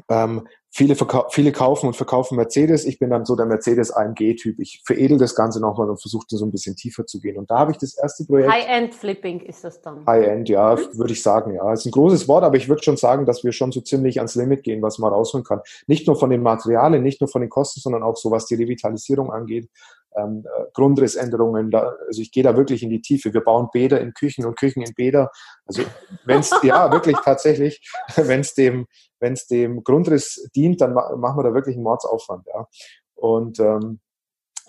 Ähm, 0.09 0.50
Viele, 0.73 0.95
viele 1.31 1.51
kaufen 1.51 1.87
und 1.87 1.97
verkaufen 1.97 2.37
Mercedes. 2.37 2.85
Ich 2.85 2.97
bin 2.97 3.09
dann 3.09 3.25
so 3.25 3.35
der 3.35 3.45
Mercedes 3.45 3.91
AMG-Typ. 3.91 4.57
Ich 4.57 4.81
veredel 4.85 5.17
das 5.17 5.35
Ganze 5.35 5.59
nochmal 5.59 5.89
und 5.89 5.99
versuche 5.99 6.25
so 6.29 6.45
ein 6.45 6.51
bisschen 6.51 6.77
tiefer 6.77 7.05
zu 7.05 7.19
gehen. 7.19 7.37
Und 7.37 7.51
da 7.51 7.59
habe 7.59 7.71
ich 7.71 7.77
das 7.77 7.97
erste 7.97 8.23
Projekt. 8.23 8.49
High-End-Flipping 8.49 9.41
ist 9.41 9.65
das 9.65 9.81
dann. 9.81 10.05
High-End, 10.05 10.47
ja, 10.47 10.75
mhm. 10.75 10.97
würde 10.97 11.11
ich 11.11 11.21
sagen, 11.21 11.53
ja. 11.53 11.73
Ist 11.73 11.85
ein 11.85 11.91
großes 11.91 12.29
Wort, 12.29 12.45
aber 12.45 12.55
ich 12.55 12.69
würde 12.69 12.81
schon 12.81 12.95
sagen, 12.95 13.25
dass 13.25 13.43
wir 13.43 13.51
schon 13.51 13.73
so 13.73 13.81
ziemlich 13.81 14.19
ans 14.19 14.35
Limit 14.35 14.63
gehen, 14.63 14.81
was 14.81 14.97
man 14.97 15.11
rausholen 15.11 15.43
kann. 15.43 15.59
Nicht 15.87 16.07
nur 16.07 16.15
von 16.15 16.29
den 16.29 16.41
Materialien, 16.41 17.03
nicht 17.03 17.19
nur 17.19 17.27
von 17.27 17.41
den 17.41 17.49
Kosten, 17.49 17.81
sondern 17.81 18.03
auch 18.03 18.15
so, 18.15 18.31
was 18.31 18.45
die 18.45 18.55
Revitalisierung 18.55 19.29
angeht. 19.29 19.69
Ähm, 20.15 20.45
äh, 20.45 20.63
Grundrissänderungen, 20.73 21.69
da, 21.69 21.95
also 22.07 22.21
ich 22.21 22.31
gehe 22.31 22.43
da 22.43 22.55
wirklich 22.55 22.81
in 22.81 22.89
die 22.89 23.01
Tiefe. 23.01 23.33
Wir 23.33 23.41
bauen 23.41 23.67
Bäder 23.73 23.99
in 23.99 24.13
Küchen 24.13 24.45
und 24.45 24.57
Küchen 24.57 24.83
in 24.83 24.93
Bäder. 24.93 25.31
Also 25.65 25.83
wenn 26.23 26.39
es, 26.39 26.51
ja, 26.63 26.91
wirklich 26.93 27.17
tatsächlich, 27.25 27.81
wenn 28.15 28.39
es 28.39 28.53
dem, 28.53 28.87
wenn 29.21 29.33
es 29.33 29.47
dem 29.47 29.83
Grundriss 29.83 30.49
dient, 30.55 30.81
dann 30.81 30.93
machen 30.93 31.37
wir 31.37 31.43
da 31.43 31.53
wirklich 31.53 31.75
einen 31.75 31.83
Mordsaufwand. 31.83 32.47
Ja. 32.47 32.67
Und 33.15 33.59
ähm, 33.59 33.99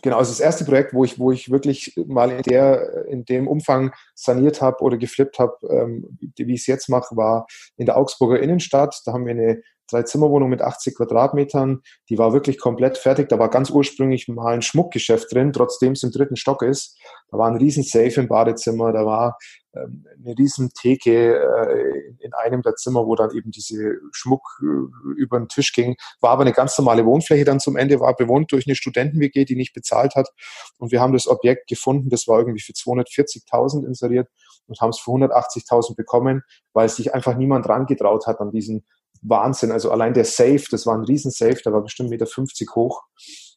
genau, 0.02 0.18
also 0.18 0.30
das 0.30 0.40
erste 0.40 0.64
Projekt, 0.64 0.94
wo 0.94 1.04
ich, 1.04 1.18
wo 1.18 1.32
ich 1.32 1.50
wirklich 1.50 1.94
mal 2.06 2.30
in 2.30 2.42
der, 2.42 3.06
in 3.06 3.25
dem 3.25 3.49
Umfang 3.49 3.92
saniert 4.14 4.61
habe 4.61 4.82
oder 4.82 4.99
geflippt 4.99 5.38
habe, 5.38 5.56
ähm, 5.68 6.18
wie 6.37 6.54
ich 6.54 6.61
es 6.61 6.66
jetzt 6.66 6.88
mache, 6.88 7.16
war 7.16 7.47
in 7.76 7.87
der 7.87 7.97
Augsburger 7.97 8.40
Innenstadt. 8.40 9.00
Da 9.06 9.12
haben 9.12 9.26
wir 9.26 9.32
eine 9.32 9.62
Drei-Zimmer-Wohnung 9.90 10.49
mit 10.49 10.62
80 10.62 10.97
Quadratmetern. 10.97 11.82
Die 12.09 12.18
war 12.18 12.32
wirklich 12.32 12.59
komplett 12.59 12.99
fertig. 12.99 13.28
Da 13.28 13.38
war 13.38 13.50
ganz 13.50 13.71
ursprünglich 13.71 14.28
mal 14.28 14.54
ein 14.54 14.62
Schmuckgeschäft 14.62 15.32
drin, 15.32 15.52
trotzdem 15.52 15.92
es 15.92 16.02
im 16.02 16.11
dritten 16.11 16.37
Stock 16.37 16.62
ist. 16.62 16.99
Da 17.30 17.38
war 17.38 17.49
ein 17.49 17.56
riesen 17.56 17.82
Safe 17.82 18.21
im 18.21 18.28
Badezimmer. 18.28 18.92
Da 18.92 19.04
war 19.04 19.38
eine 19.75 20.38
riesen 20.38 20.71
Theke 20.71 21.37
äh, 21.37 22.14
in 22.19 22.35
einem 22.35 22.62
der 22.62 22.75
Zimmer, 22.75 23.07
wo 23.07 23.14
dann 23.14 23.31
eben 23.35 23.50
diese 23.50 23.97
Schmuck 24.12 24.43
äh, 24.61 25.21
über 25.21 25.38
den 25.38 25.49
Tisch 25.49 25.73
ging. 25.73 25.97
War 26.21 26.31
aber 26.31 26.43
eine 26.43 26.52
ganz 26.52 26.76
normale 26.79 27.07
Wohnfläche 27.07 27.45
dann 27.45 27.61
zum 27.61 27.76
Ende, 27.76 28.00
war 28.00 28.14
bewohnt 28.14 28.52
durch 28.52 28.67
eine 28.67 28.76
Studenten-WG, 28.76 29.45
die 29.45 29.57
nicht 29.57 29.73
bezahlt 29.73 30.14
hat. 30.14 30.29
Und 30.79 30.93
wir 30.93 31.00
haben 31.00 31.12
das 31.12 31.26
Objekt 31.26 31.69
gefunden, 31.69 32.11
das 32.11 32.29
war 32.29 32.38
irgendwie 32.38 32.61
für 32.61 32.73
240.000 32.73 33.87
inseriert 33.87 34.29
und 34.67 34.81
haben 34.81 34.91
es 34.91 34.99
für 34.99 35.11
180.000 35.11 35.97
bekommen, 35.97 36.43
weil 36.73 36.88
sich 36.88 37.14
einfach 37.14 37.37
niemand 37.37 37.67
dran 37.67 37.87
getraut 37.87 38.26
hat 38.26 38.41
an 38.41 38.50
diesen 38.50 38.85
Wahnsinn. 39.23 39.73
Also 39.73 39.91
allein 39.91 40.14
der 40.14 40.25
Safe, 40.25 40.64
das 40.71 40.87
war 40.87 40.97
ein 40.97 41.05
riesen 41.05 41.31
Safe, 41.31 41.61
der 41.64 41.73
war 41.73 41.83
bestimmt 41.83 42.11
1,50 42.11 42.11
Meter 42.11 42.75
hoch. 42.75 43.02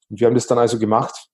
Und 0.09 0.19
wir 0.19 0.27
haben 0.27 0.35
das 0.35 0.47
dann 0.47 0.59
also 0.59 0.79
gemacht 0.79 1.29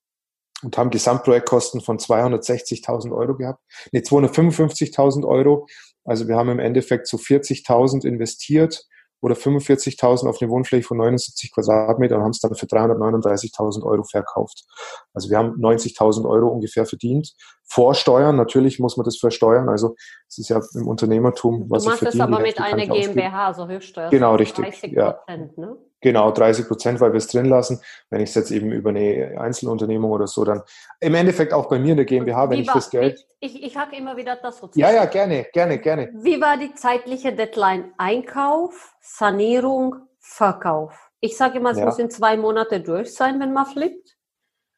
und 0.63 0.77
haben 0.77 0.89
Gesamtprojektkosten 0.89 1.81
von 1.81 1.97
260.000 1.97 3.15
Euro 3.15 3.35
gehabt. 3.35 3.61
Ne, 3.91 4.01
255.000 4.01 5.27
Euro. 5.27 5.67
Also 6.03 6.27
wir 6.27 6.35
haben 6.35 6.49
im 6.49 6.59
Endeffekt 6.59 7.07
so 7.07 7.17
40.000 7.17 8.05
investiert 8.05 8.85
oder 9.21 9.35
45.000 9.35 10.27
auf 10.27 10.41
eine 10.41 10.49
Wohnfläche 10.49 10.87
von 10.87 10.97
79 10.97 11.51
Quadratmeter 11.53 12.17
und 12.17 12.23
haben 12.23 12.31
es 12.31 12.39
dann 12.39 12.55
für 12.55 12.65
339.000 12.65 13.83
Euro 13.83 14.03
verkauft. 14.03 14.65
Also 15.13 15.29
wir 15.29 15.37
haben 15.37 15.59
90.000 15.59 16.27
Euro 16.27 16.47
ungefähr 16.47 16.85
verdient. 16.85 17.33
Vor 17.63 17.95
Steuern, 17.95 18.35
natürlich 18.35 18.79
muss 18.79 18.97
man 18.97 19.05
das 19.05 19.17
versteuern. 19.17 19.69
Also 19.69 19.95
es 20.27 20.37
ist 20.37 20.49
ja 20.49 20.61
im 20.75 20.87
Unternehmertum, 20.87 21.69
was 21.69 21.85
ich 21.85 21.91
verdiene. 21.91 22.11
Du 22.11 22.17
machst 22.17 22.19
das 22.19 22.21
aber 22.21 22.39
mit 22.41 22.59
einer 22.59 22.87
GmbH, 22.87 23.47
also 23.47 23.67
Höchststeuer. 23.67 24.09
Genau, 24.09 24.35
richtig. 24.35 24.65
30 24.65 24.95
Prozent, 24.95 25.57
ja. 25.57 25.65
ne? 25.65 25.77
Genau, 26.01 26.31
30 26.31 26.67
Prozent, 26.67 26.99
weil 26.99 27.13
wir 27.13 27.17
es 27.17 27.27
drin 27.27 27.45
lassen. 27.45 27.79
Wenn 28.09 28.21
ich 28.21 28.29
es 28.29 28.35
jetzt 28.35 28.51
eben 28.51 28.71
über 28.71 28.89
eine 28.89 29.39
Einzelunternehmung 29.39 30.09
oder 30.09 30.25
so, 30.25 30.43
dann 30.43 30.63
im 30.99 31.13
Endeffekt 31.13 31.53
auch 31.53 31.69
bei 31.69 31.77
mir 31.77 31.91
in 31.91 31.97
der 31.97 32.05
GmbH, 32.05 32.49
wenn 32.49 32.59
ich 32.59 32.67
das 32.67 32.89
Geld. 32.89 33.23
Ich, 33.39 33.61
ich 33.63 33.77
hacke 33.77 33.95
immer 33.95 34.17
wieder 34.17 34.35
das 34.35 34.57
sozusagen. 34.57 34.79
Ja, 34.79 35.03
ja, 35.03 35.05
gerne, 35.05 35.45
gerne, 35.53 35.77
gerne. 35.77 36.09
Wie 36.15 36.41
war 36.41 36.57
die 36.57 36.73
zeitliche 36.73 37.33
Deadline? 37.33 37.93
Einkauf, 37.97 38.95
Sanierung, 38.99 39.95
Verkauf. 40.19 41.11
Ich 41.19 41.37
sage 41.37 41.59
immer, 41.59 41.71
es 41.71 41.77
ja. 41.77 41.85
muss 41.85 41.99
in 41.99 42.09
zwei 42.09 42.35
Monate 42.35 42.81
durch 42.81 43.13
sein, 43.13 43.39
wenn 43.39 43.53
man 43.53 43.67
flippt. 43.67 44.17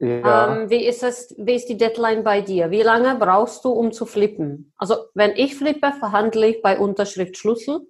Ja. 0.04 0.56
Ähm, 0.56 0.70
wie, 0.70 0.86
ist 0.86 1.04
es, 1.04 1.34
wie 1.38 1.56
ist 1.56 1.70
die 1.70 1.78
Deadline 1.78 2.24
bei 2.24 2.42
dir? 2.42 2.72
Wie 2.72 2.82
lange 2.82 3.16
brauchst 3.16 3.64
du, 3.66 3.72
um 3.72 3.92
zu 3.92 4.06
flippen? 4.06 4.74
Also, 4.78 4.96
wenn 5.14 5.32
ich 5.32 5.56
flippe, 5.56 5.92
verhandle 5.94 6.48
ich 6.48 6.62
bei 6.62 6.78
Unterschrift 6.78 7.38
Schlüssel. 7.38 7.82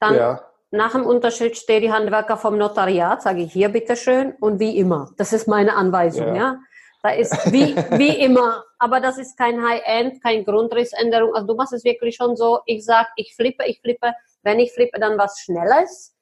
Dann 0.00 0.14
ja 0.14 0.48
nach 0.70 0.92
dem 0.92 1.06
Unterschied 1.06 1.56
steht 1.56 1.82
die 1.82 1.92
Handwerker 1.92 2.36
vom 2.36 2.58
Notariat, 2.58 3.22
sage 3.22 3.42
ich 3.42 3.52
hier 3.52 3.70
bitteschön 3.70 4.34
und 4.40 4.60
wie 4.60 4.76
immer. 4.78 5.10
Das 5.16 5.32
ist 5.32 5.48
meine 5.48 5.74
Anweisung, 5.74 6.28
ja. 6.28 6.34
ja? 6.34 6.58
Da 7.02 7.10
ist 7.10 7.52
wie, 7.52 7.76
wie 7.96 8.20
immer, 8.20 8.64
aber 8.78 9.00
das 9.00 9.18
ist 9.18 9.38
kein 9.38 9.62
High-End, 9.62 10.22
kein 10.22 10.44
Grundrissänderung. 10.44 11.32
Also 11.34 11.46
du 11.46 11.54
machst 11.54 11.72
es 11.72 11.84
wirklich 11.84 12.16
schon 12.16 12.36
so, 12.36 12.60
ich 12.66 12.84
sag, 12.84 13.06
ich 13.16 13.34
flippe, 13.36 13.64
ich 13.66 13.80
flippe. 13.80 14.12
Wenn 14.42 14.58
ich 14.58 14.72
flippe, 14.72 14.98
dann 14.98 15.16
was 15.16 15.38
Schnelles. 15.38 16.14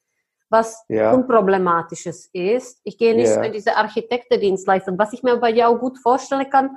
Was 0.48 0.84
ja. 0.88 1.12
unproblematisches 1.12 2.30
ist. 2.32 2.80
Ich 2.84 2.98
gehe 2.98 3.14
nicht 3.14 3.34
ja. 3.34 3.42
in 3.42 3.52
diese 3.52 3.76
Architektedienstleistung. 3.76 4.98
Was 4.98 5.12
ich 5.12 5.22
mir 5.22 5.36
bei 5.36 5.52
dir 5.52 5.68
auch 5.68 5.78
gut 5.78 5.98
vorstellen 5.98 6.48
kann, 6.48 6.76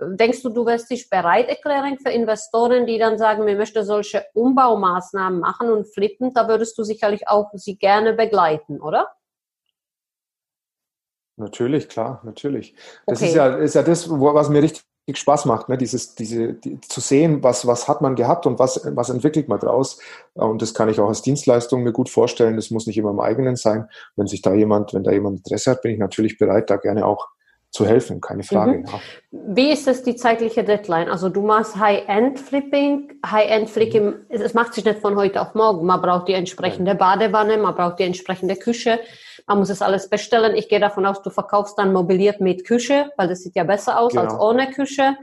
denkst 0.00 0.42
du, 0.42 0.48
du 0.48 0.64
wirst 0.66 0.90
dich 0.90 1.10
bereit 1.10 1.48
erklären 1.48 1.98
für 1.98 2.10
Investoren, 2.10 2.86
die 2.86 2.98
dann 2.98 3.18
sagen, 3.18 3.46
wir 3.46 3.56
möchten 3.56 3.84
solche 3.84 4.24
Umbaumaßnahmen 4.34 5.40
machen 5.40 5.70
und 5.70 5.86
flippen, 5.86 6.32
da 6.32 6.48
würdest 6.48 6.78
du 6.78 6.84
sicherlich 6.84 7.28
auch 7.28 7.50
sie 7.54 7.76
gerne 7.76 8.14
begleiten, 8.14 8.80
oder? 8.80 9.12
Natürlich, 11.36 11.88
klar, 11.88 12.20
natürlich. 12.24 12.74
Das 13.06 13.18
okay. 13.18 13.28
ist, 13.28 13.34
ja, 13.34 13.56
ist 13.56 13.74
ja 13.74 13.82
das, 13.82 14.08
was 14.10 14.48
mir 14.50 14.62
richtig 14.62 14.84
Spaß 15.18 15.44
macht, 15.46 15.68
ne? 15.68 15.76
Dieses, 15.76 16.14
diese, 16.14 16.54
die, 16.54 16.80
zu 16.80 17.00
sehen, 17.00 17.42
was, 17.42 17.66
was 17.66 17.88
hat 17.88 18.00
man 18.00 18.14
gehabt 18.14 18.46
und 18.46 18.58
was, 18.58 18.80
was 18.94 19.10
entwickelt 19.10 19.48
man 19.48 19.58
draus. 19.58 19.98
Und 20.34 20.62
das 20.62 20.74
kann 20.74 20.88
ich 20.88 21.00
auch 21.00 21.08
als 21.08 21.22
Dienstleistung 21.22 21.82
mir 21.82 21.92
gut 21.92 22.08
vorstellen. 22.08 22.56
Das 22.56 22.70
muss 22.70 22.86
nicht 22.86 22.98
immer 22.98 23.10
im 23.10 23.20
eigenen 23.20 23.56
sein. 23.56 23.88
Wenn 24.16 24.26
sich 24.26 24.42
da 24.42 24.54
jemand, 24.54 24.94
wenn 24.94 25.04
da 25.04 25.12
jemand 25.12 25.38
Interesse 25.38 25.72
hat, 25.72 25.82
bin 25.82 25.92
ich 25.92 25.98
natürlich 25.98 26.38
bereit, 26.38 26.70
da 26.70 26.76
gerne 26.76 27.06
auch 27.06 27.28
zu 27.70 27.86
helfen, 27.86 28.20
keine 28.20 28.42
Frage. 28.42 28.78
Mhm. 28.78 28.84
Ja. 28.86 29.00
Wie 29.30 29.70
ist 29.70 29.86
das 29.86 30.02
die 30.02 30.16
zeitliche 30.16 30.64
Deadline? 30.64 31.08
Also 31.08 31.28
du 31.28 31.42
machst 31.42 31.76
High-End-Flipping, 31.76 33.20
High-End-Flipping, 33.24 34.06
mhm. 34.06 34.14
es 34.28 34.54
macht 34.54 34.74
sich 34.74 34.84
nicht 34.84 35.00
von 35.00 35.16
heute 35.16 35.40
auf 35.40 35.54
morgen. 35.54 35.86
Man 35.86 36.02
braucht 36.02 36.26
die 36.26 36.34
entsprechende 36.34 36.96
Badewanne, 36.96 37.58
man 37.58 37.74
braucht 37.74 38.00
die 38.00 38.04
entsprechende 38.04 38.56
Küche, 38.56 38.98
man 39.50 39.58
muss 39.58 39.68
es 39.68 39.82
alles 39.82 40.08
bestellen. 40.08 40.54
Ich 40.54 40.68
gehe 40.68 40.78
davon 40.78 41.04
aus, 41.04 41.22
du 41.22 41.30
verkaufst 41.30 41.76
dann 41.76 41.92
mobiliert 41.92 42.40
mit 42.40 42.64
Küche, 42.64 43.10
weil 43.16 43.26
das 43.26 43.40
sieht 43.40 43.56
ja 43.56 43.64
besser 43.64 43.98
aus 43.98 44.12
genau. 44.12 44.22
als 44.22 44.34
ohne 44.34 44.70
Küche. 44.70 45.16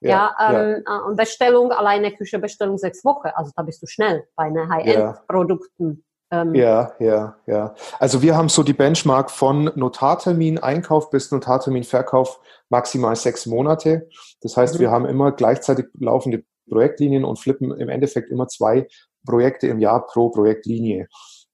Ja, 0.00 0.34
ja, 0.38 0.52
ähm, 0.52 0.82
ja, 0.86 0.98
und 1.00 1.16
Bestellung, 1.18 1.70
alleine 1.70 2.10
Küche, 2.12 2.38
Bestellung 2.38 2.78
sechs 2.78 3.04
Wochen. 3.04 3.28
Also 3.34 3.52
da 3.54 3.62
bist 3.62 3.82
du 3.82 3.86
schnell 3.86 4.26
bei 4.36 4.48
den 4.48 4.70
High-End-Produkten. 4.70 6.02
Ähm, 6.30 6.54
ja, 6.54 6.92
ja, 6.98 7.36
ja. 7.46 7.74
Also 7.98 8.22
wir 8.22 8.34
haben 8.34 8.48
so 8.48 8.62
die 8.62 8.72
Benchmark 8.72 9.30
von 9.30 9.70
Notartermin 9.74 10.58
Einkauf 10.58 11.10
bis 11.10 11.30
Notartermin 11.30 11.84
Verkauf 11.84 12.40
maximal 12.70 13.14
sechs 13.16 13.44
Monate. 13.44 14.08
Das 14.40 14.56
heißt, 14.56 14.76
mhm. 14.76 14.78
wir 14.78 14.90
haben 14.92 15.04
immer 15.04 15.32
gleichzeitig 15.32 15.88
laufende 15.92 16.42
Projektlinien 16.70 17.26
und 17.26 17.38
flippen 17.38 17.70
im 17.76 17.90
Endeffekt 17.90 18.30
immer 18.30 18.48
zwei 18.48 18.88
Projekte 19.26 19.66
im 19.66 19.78
Jahr 19.78 20.06
pro 20.06 20.30
Projektlinie. 20.30 21.06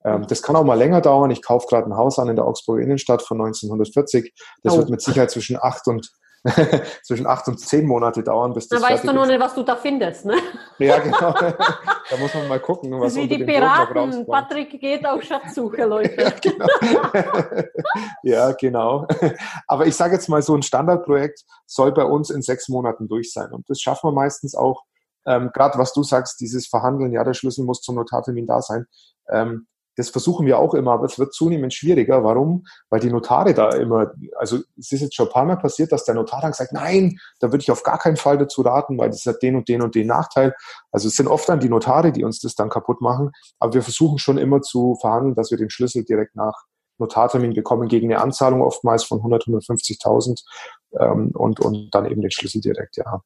Ähm, 0.05 0.27
das 0.27 0.43
kann 0.43 0.57
auch 0.57 0.65
mal 0.65 0.79
länger 0.79 1.01
dauern. 1.01 1.31
Ich 1.31 1.43
kaufe 1.43 1.67
gerade 1.69 1.87
ein 1.87 1.97
Haus 1.97 2.19
an 2.19 2.29
in 2.29 2.37
der 2.37 2.47
Augsburger 2.47 2.83
Innenstadt 2.83 3.23
von 3.23 3.41
1940. 3.41 4.33
Das 4.63 4.75
oh. 4.75 4.79
wird 4.79 4.91
mit 4.91 5.03
Sicherheit 5.03 5.31
zwischen 5.31 5.59
acht 5.61 5.87
und 5.87 6.11
zwischen 7.05 7.27
acht 7.27 7.47
und 7.49 7.61
zehn 7.61 7.87
Monate 7.87 8.23
dauern, 8.23 8.55
bis 8.55 8.67
das 8.67 8.81
Da 8.81 8.89
weißt 8.89 9.05
du 9.05 9.13
nur 9.13 9.27
nicht, 9.27 9.41
was 9.41 9.55
du 9.55 9.63
da 9.63 9.77
findest, 9.77 10.25
ne? 10.25 10.37
Ja, 10.79 10.99
genau. 10.99 11.33
da 11.33 12.17
muss 12.19 12.33
man 12.33 12.49
mal 12.49 12.61
gucken, 12.61 12.99
was 12.99 13.15
Wie 13.15 13.29
die 13.29 13.45
Piraten. 13.45 14.27
Patrick 14.27 14.81
geht 14.81 15.07
auf 15.07 15.23
Schatzsuche, 15.23 15.85
Leute. 15.87 16.17
ja, 16.17 16.31
genau. 16.41 16.67
ja, 18.23 18.53
genau. 18.53 19.07
Aber 19.67 19.87
ich 19.87 19.95
sage 19.95 20.15
jetzt 20.15 20.31
mal, 20.31 20.41
so 20.41 20.55
ein 20.55 20.63
Standardprojekt 20.63 21.45
soll 21.67 21.93
bei 21.93 22.05
uns 22.05 22.31
in 22.31 22.41
sechs 22.41 22.71
Monaten 22.71 23.07
durch 23.07 23.33
sein. 23.33 23.53
Und 23.53 23.69
das 23.69 23.81
schaffen 23.81 24.09
wir 24.09 24.13
meistens 24.13 24.55
auch, 24.55 24.85
ähm, 25.27 25.51
gerade 25.53 25.79
was 25.79 25.93
du 25.93 26.03
sagst, 26.03 26.41
dieses 26.41 26.67
Verhandeln, 26.67 27.13
ja, 27.13 27.23
der 27.23 27.35
Schlüssel 27.35 27.67
muss 27.67 27.83
zum 27.83 27.97
Notartermin 27.97 28.47
da 28.47 28.63
sein. 28.63 28.87
Ähm, 29.31 29.67
das 30.01 30.11
versuchen 30.11 30.47
wir 30.47 30.59
auch 30.59 30.75
immer, 30.75 30.93
aber 30.93 31.05
es 31.05 31.19
wird 31.19 31.35
zunehmend 31.35 31.75
schwieriger. 31.75 32.25
Warum? 32.25 32.65
Weil 32.89 33.01
die 33.01 33.11
Notare 33.11 33.55
da 33.55 33.71
immer, 33.71 34.13
also 34.37 34.59
es 34.79 34.93
ist 34.93 35.01
jetzt 35.01 35.15
schon 35.15 35.27
ein 35.27 35.33
paar 35.33 35.45
Mal 35.45 35.57
passiert, 35.57 35.93
dass 35.93 36.05
der 36.05 36.15
Notar 36.15 36.41
dann 36.41 36.53
sagt, 36.53 36.73
nein, 36.73 37.19
da 37.41 37.53
würde 37.53 37.63
ich 37.63 37.71
auf 37.71 37.83
gar 37.83 37.99
keinen 37.99 38.17
Fall 38.17 38.39
dazu 38.39 38.63
raten, 38.63 38.99
weil 38.99 39.11
das 39.11 39.27
hat 39.27 39.43
den 39.43 39.57
und 39.57 39.69
den 39.69 39.83
und 39.83 39.95
den 39.95 40.07
Nachteil. 40.07 40.55
Also 40.91 41.09
es 41.09 41.15
sind 41.15 41.29
oft 41.29 41.49
dann 41.49 41.61
die 41.61 41.69
Notare, 41.69 42.13
die 42.13 42.25
uns 42.25 42.41
das 42.41 42.55
dann 42.55 42.71
kaputt 42.71 43.01
machen. 43.01 43.31
Aber 43.59 43.75
wir 43.75 43.83
versuchen 43.83 44.19
schon 44.19 44.39
immer 44.39 44.63
zu 44.63 44.97
verhandeln, 45.01 45.35
dass 45.35 45.51
wir 45.51 45.59
den 45.59 45.71
Schlüssel 45.71 46.05
direkt 46.05 46.35
nach 46.35 46.65
Notartermin 46.99 47.55
bekommen 47.55 47.89
gegen 47.89 48.13
eine 48.13 48.23
Anzahlung 48.23 48.63
oftmals 48.63 49.05
von 49.05 49.19
100, 49.19 49.45
150.000 49.45 50.43
ähm, 50.99 51.31
und, 51.35 51.61
und 51.61 51.95
dann 51.95 52.07
eben 52.07 52.21
den 52.21 52.31
Schlüssel 52.31 52.61
direkt, 52.61 52.97
ja. 52.97 53.23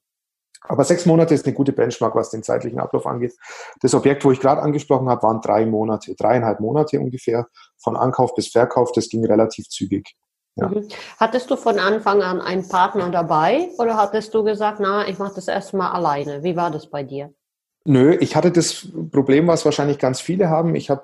Aber 0.66 0.84
sechs 0.84 1.04
Monate 1.04 1.34
ist 1.34 1.46
eine 1.46 1.54
gute 1.54 1.72
Benchmark, 1.72 2.14
was 2.14 2.30
den 2.30 2.42
zeitlichen 2.42 2.80
Ablauf 2.80 3.06
angeht. 3.06 3.34
Das 3.80 3.94
Objekt, 3.94 4.24
wo 4.24 4.32
ich 4.32 4.40
gerade 4.40 4.62
angesprochen 4.62 5.08
habe, 5.08 5.22
waren 5.22 5.40
drei 5.40 5.66
Monate, 5.66 6.14
dreieinhalb 6.14 6.60
Monate 6.60 6.98
ungefähr, 7.00 7.46
von 7.76 7.96
Ankauf 7.96 8.34
bis 8.34 8.48
Verkauf. 8.48 8.92
Das 8.92 9.08
ging 9.08 9.24
relativ 9.24 9.68
zügig. 9.68 10.14
Ja. 10.56 10.68
Mhm. 10.68 10.88
Hattest 11.18 11.50
du 11.50 11.56
von 11.56 11.78
Anfang 11.78 12.22
an 12.22 12.40
einen 12.40 12.66
Partner 12.66 13.10
dabei 13.10 13.68
oder 13.78 13.96
hattest 13.96 14.32
du 14.34 14.42
gesagt, 14.42 14.80
na, 14.80 15.06
ich 15.06 15.18
mache 15.18 15.34
das 15.34 15.48
erstmal 15.48 15.92
alleine? 15.92 16.42
Wie 16.42 16.56
war 16.56 16.70
das 16.70 16.88
bei 16.88 17.02
dir? 17.02 17.34
Nö, 17.84 18.16
ich 18.18 18.34
hatte 18.34 18.50
das 18.50 18.88
Problem, 19.12 19.46
was 19.46 19.66
wahrscheinlich 19.66 19.98
ganz 19.98 20.20
viele 20.20 20.48
haben. 20.48 20.74
Ich 20.74 20.88
habe 20.88 21.02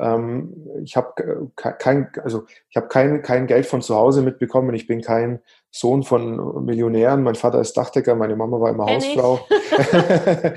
ähm, 0.00 0.52
ich 0.82 0.96
habe 0.96 1.50
kein, 1.54 2.10
also 2.22 2.44
ich 2.68 2.76
habe 2.76 2.88
kein, 2.88 3.22
kein 3.22 3.46
Geld 3.46 3.66
von 3.66 3.80
zu 3.80 3.94
Hause 3.94 4.22
mitbekommen. 4.22 4.74
Ich 4.74 4.86
bin 4.86 5.02
kein 5.02 5.40
Sohn 5.70 6.02
von 6.02 6.64
Millionären. 6.64 7.22
Mein 7.22 7.36
Vater 7.36 7.60
ist 7.60 7.76
Dachdecker, 7.76 8.14
meine 8.14 8.36
Mama 8.36 8.60
war 8.60 8.70
immer 8.70 8.86
Hausfrau. 8.86 9.40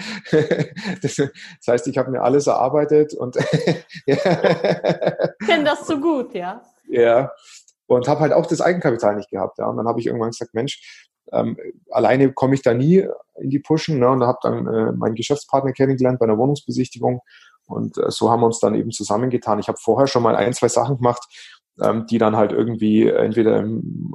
das, 1.02 1.18
heißt, 1.68 1.88
ich 1.88 1.98
habe 1.98 2.12
mir 2.12 2.22
alles 2.22 2.48
erarbeitet 2.48 3.14
und 3.14 3.36
ja. 4.06 4.16
kenne 5.46 5.64
das 5.66 5.86
so 5.86 6.00
gut, 6.00 6.34
ja. 6.34 6.62
Ja. 6.88 7.32
Und 7.86 8.08
habe 8.08 8.22
halt 8.22 8.34
auch 8.34 8.48
das 8.48 8.62
Eigenkapital 8.62 9.16
nicht 9.16 9.30
gehabt. 9.30 9.60
Ja. 9.60 9.68
Und 9.68 9.78
dann 9.78 9.88
habe 9.88 10.00
ich 10.00 10.08
irgendwann 10.08 10.32
gesagt, 10.32 10.54
Mensch, 10.54 11.06
ähm, 11.32 11.58
alleine 11.92 12.34
komme 12.34 12.56
ich 12.56 12.62
da 12.62 12.74
nie 12.74 13.08
in 13.40 13.50
die 13.50 13.60
Pushen. 13.60 14.00
Ne? 14.00 14.10
Und 14.10 14.24
habe 14.24 14.40
dann 14.42 14.68
äh, 14.68 14.92
meinen 14.94 15.16
Geschäftspartner 15.16 15.74
kennengelernt 15.74 16.20
bei 16.20 16.26
einer 16.26 16.38
Wohnungsbesichtigung 16.38 17.22
und 17.68 17.98
äh, 17.98 18.10
so 18.10 18.32
haben 18.32 18.42
wir 18.42 18.48
uns 18.48 18.60
dann 18.60 18.76
eben 18.76 18.92
zusammengetan. 18.92 19.60
Ich 19.60 19.68
habe 19.68 19.78
vorher 19.82 20.08
schon 20.08 20.24
mal 20.24 20.36
ein, 20.36 20.54
zwei 20.54 20.70
Sachen 20.70 20.98
gemacht, 20.98 21.24
ähm, 21.82 22.06
die 22.08 22.18
dann 22.18 22.36
halt 22.36 22.52
irgendwie 22.52 23.08
entweder 23.08 23.58
im, 23.60 24.14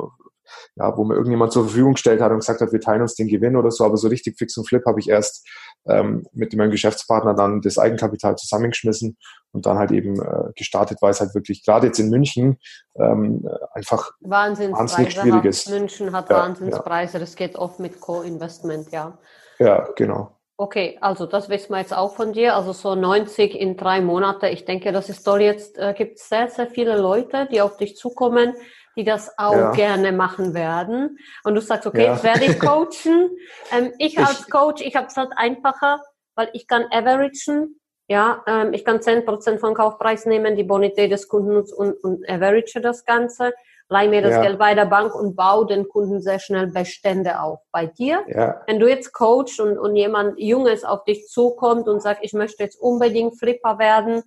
ja, 0.77 0.97
wo 0.97 1.05
mir 1.05 1.15
irgendjemand 1.15 1.53
zur 1.53 1.65
Verfügung 1.65 1.95
gestellt 1.95 2.21
hat 2.21 2.33
und 2.33 2.39
gesagt 2.39 2.61
hat, 2.61 2.73
wir 2.73 2.81
teilen 2.81 3.03
uns 3.03 3.15
den 3.15 3.29
Gewinn 3.29 3.57
oder 3.57 3.71
so, 3.71 3.85
aber 3.85 3.97
so 3.97 4.09
richtig 4.09 4.39
fix 4.39 4.57
und 4.57 4.67
flip 4.67 4.85
habe 4.87 5.01
ich 5.01 5.09
erst 5.09 5.47
ähm, 5.87 6.27
mit 6.33 6.55
meinem 6.55 6.71
Geschäftspartner 6.71 7.35
dann 7.35 7.61
das 7.61 7.79
Eigenkapital 7.79 8.37
zusammengeschmissen 8.37 9.17
und 9.53 9.67
dann 9.67 9.79
halt 9.79 9.93
eben 9.93 10.21
äh, 10.21 10.53
gestartet, 10.57 10.99
weil 11.01 11.11
es 11.11 11.21
halt 11.21 11.35
wirklich 11.35 11.65
gerade 11.65 11.89
jetzt 11.89 11.99
in 11.99 12.11
München 12.11 12.59
ähm, 12.97 13.49
einfach 13.73 14.11
wahnsinnig 14.21 15.13
schwierig 15.13 15.45
ist. 15.45 15.69
München 15.69 16.13
hat 16.13 16.31
ja, 16.31 16.39
Wahnsinnspreise, 16.39 17.15
ja. 17.15 17.21
das 17.21 17.37
geht 17.37 17.57
oft 17.57 17.81
mit 17.81 18.01
Co-Investment, 18.01 18.91
ja. 18.93 19.19
Ja, 19.59 19.89
genau. 19.97 20.37
Okay, 20.63 20.97
also 21.01 21.27
das 21.27 21.49
wissen 21.49 21.73
wir 21.73 21.81
jetzt 21.81 21.93
auch 21.93 22.15
von 22.15 22.33
dir. 22.33 22.55
Also 22.55 22.73
so 22.73 22.95
90 22.95 23.59
in 23.59 23.77
drei 23.77 24.01
Monate. 24.01 24.49
Ich 24.49 24.65
denke, 24.65 24.93
das 24.93 25.09
ist 25.09 25.25
toll. 25.25 25.41
Jetzt 25.41 25.77
äh, 25.77 25.93
gibt 25.93 26.21
es 26.21 26.29
sehr, 26.29 26.47
sehr 26.51 26.69
viele 26.69 26.97
Leute, 26.97 27.49
die 27.51 27.61
auf 27.61 27.79
dich 27.79 27.97
zukommen, 27.97 28.55
die 28.97 29.03
das 29.03 29.37
auch 29.39 29.57
ja. 29.57 29.71
gerne 29.73 30.13
machen 30.13 30.55
werden. 30.55 31.19
Und 31.43 31.57
du 31.57 31.61
sagst, 31.61 31.89
okay, 31.89 32.05
ja. 32.05 32.13
jetzt 32.13 32.23
werde 32.23 32.45
ich 32.45 32.61
coachen. 32.61 33.31
ähm, 33.73 33.93
ich, 33.99 34.13
ich 34.13 34.19
als 34.21 34.49
Coach, 34.49 34.83
ich 34.83 34.95
habe 34.95 35.09
es 35.09 35.17
halt 35.17 35.33
einfacher, 35.35 36.01
weil 36.37 36.49
ich 36.53 36.69
kann 36.69 36.85
averagen. 36.93 37.81
Ja, 38.07 38.45
ähm, 38.47 38.73
ich 38.73 38.85
kann 38.85 38.99
10% 38.99 39.59
von 39.59 39.75
Kaufpreis 39.75 40.27
nehmen, 40.27 40.55
die 40.55 40.63
Bonität 40.63 41.11
des 41.11 41.27
Kunden 41.27 41.57
und, 41.57 42.05
und 42.05 42.31
average 42.31 42.81
das 42.81 43.05
Ganze 43.05 43.53
leih 43.93 44.09
mir 44.09 44.23
das 44.23 44.33
ja. 44.33 44.43
Geld 44.43 44.59
bei 44.59 44.75
der 44.75 44.87
Bank 44.87 45.15
und 45.15 45.37
baue 45.37 45.67
den 45.67 45.87
Kunden 45.87 46.21
sehr 46.21 46.39
schnell 46.39 46.69
Bestände 46.69 47.41
auf. 47.41 47.61
Bei 47.71 47.87
dir, 47.87 48.25
ja. 48.27 48.63
wenn 48.67 48.81
du 48.81 48.89
jetzt 48.89 49.13
Coach 49.13 49.61
und, 49.61 49.79
und 49.79 49.95
jemand 49.95 50.41
Junges 50.41 50.83
auf 50.83 51.05
dich 51.05 51.29
zukommt 51.29 51.87
und 51.89 52.01
sagt, 52.01 52.21
ich 52.25 52.33
möchte 52.33 52.63
jetzt 52.63 52.81
unbedingt 52.81 53.39
Flipper 53.39 53.79
werden, 53.79 54.23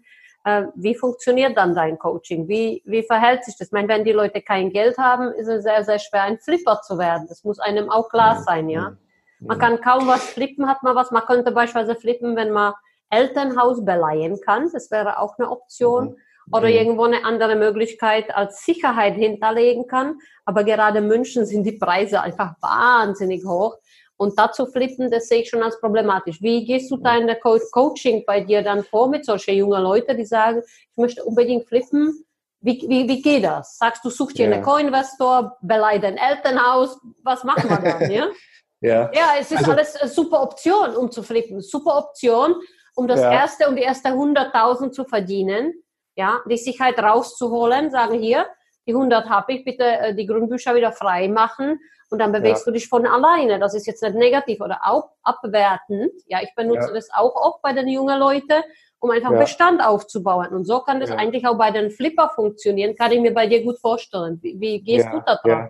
äh, 0.46 0.68
wie 0.76 0.94
funktioniert 0.94 1.58
dann 1.58 1.74
dein 1.74 1.98
Coaching? 1.98 2.48
Wie, 2.48 2.84
wie 2.86 3.02
verhält 3.02 3.44
sich 3.44 3.58
das? 3.58 3.70
Ich 3.70 3.74
meine, 3.74 3.88
wenn 3.88 4.06
die 4.06 4.12
Leute 4.12 4.42
kein 4.42 4.70
Geld 4.70 4.98
haben, 5.00 5.32
ist 5.34 5.48
es 5.48 5.64
sehr, 5.64 5.84
sehr 5.84 6.00
schwer, 6.00 6.24
ein 6.24 6.38
Flipper 6.38 6.82
zu 6.82 7.00
werden. 7.00 7.26
Das 7.28 7.44
muss 7.44 7.60
einem 7.60 7.90
auch 7.90 8.10
klar 8.10 8.44
sein, 8.44 8.70
ja. 8.70 8.96
Man 9.40 9.60
kann 9.60 9.82
kaum 9.82 10.08
was 10.08 10.24
flippen, 10.24 10.68
hat 10.68 10.82
man 10.82 10.96
was. 10.96 11.12
Man 11.12 11.24
könnte 11.24 11.52
beispielsweise 11.52 12.00
flippen, 12.00 12.36
wenn 12.36 12.52
man 12.52 12.74
Elternhaus 13.10 13.84
beleihen 13.84 14.40
kann. 14.42 14.70
Das 14.72 14.90
wäre 14.92 15.20
auch 15.20 15.38
eine 15.38 15.50
Option. 15.52 16.06
Mhm 16.06 16.16
oder 16.52 16.68
mhm. 16.68 16.76
irgendwo 16.76 17.04
eine 17.04 17.26
andere 17.26 17.56
Möglichkeit 17.56 18.36
als 18.36 18.64
Sicherheit 18.64 19.16
hinterlegen 19.16 19.88
kann. 19.88 20.20
Aber 20.46 20.64
gerade 20.64 21.00
in 21.00 21.08
München 21.08 21.46
sind 21.46 21.64
die 21.64 21.78
Preise 21.78 22.22
einfach 22.22 22.54
wahnsinnig 22.62 23.46
hoch. 23.46 23.78
Und 24.18 24.40
dazu 24.40 24.66
flippen, 24.66 25.12
das 25.12 25.28
sehe 25.28 25.42
ich 25.42 25.50
schon 25.50 25.62
als 25.62 25.80
problematisch. 25.80 26.42
Wie 26.42 26.64
gehst 26.64 26.90
du 26.90 26.98
da 26.98 27.18
in 27.18 27.28
der 27.28 27.38
Co 27.38 27.60
Coaching 27.72 28.24
bei 28.26 28.40
dir 28.42 28.62
dann 28.62 28.84
vor 28.84 29.10
mit 29.10 29.26
solchen 29.26 29.56
jungen 29.56 29.84
Leuten, 29.84 30.16
die 30.16 30.26
sagen, 30.26 30.62
ich 30.64 30.98
möchte 30.98 31.24
unbedingt 31.26 31.68
flippen? 31.68 32.26
Wie, 32.62 32.84
wie, 32.88 33.08
wie 33.10 33.22
geht 33.22 33.44
das? 33.44 33.78
Sagst 33.78 34.06
du, 34.06 34.10
such 34.10 34.32
dir 34.32 34.48
ja. 34.48 34.54
einen 34.54 34.64
Co-Investor, 34.64 35.58
beleih 35.62 36.00
dein 36.00 36.18
Elternhaus, 36.18 36.98
was 37.24 37.44
machen 37.44 37.70
wir 37.70 37.78
dann, 37.78 38.10
ja? 38.10 38.28
ja. 38.82 39.12
ja, 39.14 39.30
es 39.40 39.52
ist 39.52 39.58
also, 39.58 39.72
alles 39.72 39.96
eine 39.98 40.10
super 40.10 40.42
Option, 40.42 40.96
um 40.96 41.12
zu 41.12 41.22
flippen. 41.22 41.60
Super 41.60 41.98
Option, 41.98 42.56
um 42.96 43.08
das 43.08 43.20
ja. 43.20 43.32
erste, 43.32 43.68
um 43.68 43.76
die 43.76 43.84
erste 43.84 44.10
100.000 44.10 44.92
zu 44.92 45.04
verdienen 45.04 45.74
ja, 46.16 46.42
die 46.50 46.58
Sicherheit 46.58 46.98
rauszuholen, 47.00 47.92
sagen 47.92 48.20
hier, 48.20 48.48
die 48.88 48.94
100 48.94 49.30
habe 49.30 49.54
ich, 49.54 49.66
bitte 49.66 49.84
äh, 49.84 50.16
die 50.16 50.26
Grundbücher 50.26 50.76
wieder 50.76 50.92
frei 50.92 51.28
machen 51.28 51.80
und 52.10 52.20
dann 52.20 52.32
bewegst 52.32 52.66
ja. 52.66 52.72
du 52.72 52.78
dich 52.78 52.88
von 52.88 53.06
alleine. 53.06 53.60
Das 53.60 53.74
ist 53.74 53.88
jetzt 53.88 54.04
nicht 54.04 54.16
negativ 54.16 54.62
oder 54.62 54.80
auch 54.84 55.10
abwertend. 55.24 56.12
Ja, 56.28 56.40
ich 56.42 56.54
benutze 56.56 56.88
ja. 56.88 56.94
das 56.94 57.10
auch 57.14 57.36
oft 57.36 57.62
bei 57.62 57.74
den 57.74 57.88
jungen 57.88 58.20
Leuten, 58.20 58.64
um 59.00 59.10
einfach 59.10 59.32
ja. 59.32 59.40
Bestand 59.40 59.84
aufzubauen. 59.84 60.50
Und 60.50 60.66
so 60.66 60.82
kann 60.82 61.00
das 61.00 61.12
eigentlich 61.12 61.48
auch 61.48 61.58
bei 61.58 61.72
den 61.72 61.92
Flipper 61.92 62.32
funktionieren. 62.34 62.96
Kann 62.96 63.12
ich 63.12 63.20
mir 63.20 63.34
bei 63.34 63.48
dir 63.48 63.64
gut 63.64 63.80
vorstellen. 63.80 64.40
Wie, 64.42 64.60
wie 64.60 64.82
gehst 64.82 65.08
du 65.12 65.22
da 65.26 65.36
drauf? 65.36 65.70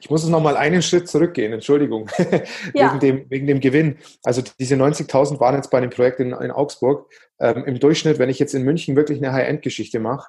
Ich 0.00 0.10
muss 0.10 0.24
es 0.24 0.28
nochmal 0.28 0.56
einen 0.56 0.82
Schritt 0.82 1.08
zurückgehen, 1.08 1.52
Entschuldigung, 1.52 2.10
ja. 2.74 2.90
wegen, 2.92 3.00
dem, 3.00 3.30
wegen 3.30 3.46
dem 3.46 3.60
Gewinn. 3.60 3.98
Also 4.22 4.42
diese 4.58 4.74
90.000 4.74 5.40
waren 5.40 5.54
jetzt 5.54 5.70
bei 5.70 5.80
dem 5.80 5.90
Projekt 5.90 6.20
in, 6.20 6.32
in 6.32 6.50
Augsburg. 6.50 7.12
Ähm, 7.40 7.64
Im 7.64 7.78
Durchschnitt, 7.78 8.18
wenn 8.18 8.28
ich 8.28 8.38
jetzt 8.38 8.54
in 8.54 8.62
München 8.62 8.96
wirklich 8.96 9.18
eine 9.18 9.32
High-End-Geschichte 9.32 10.00
mache, 10.00 10.28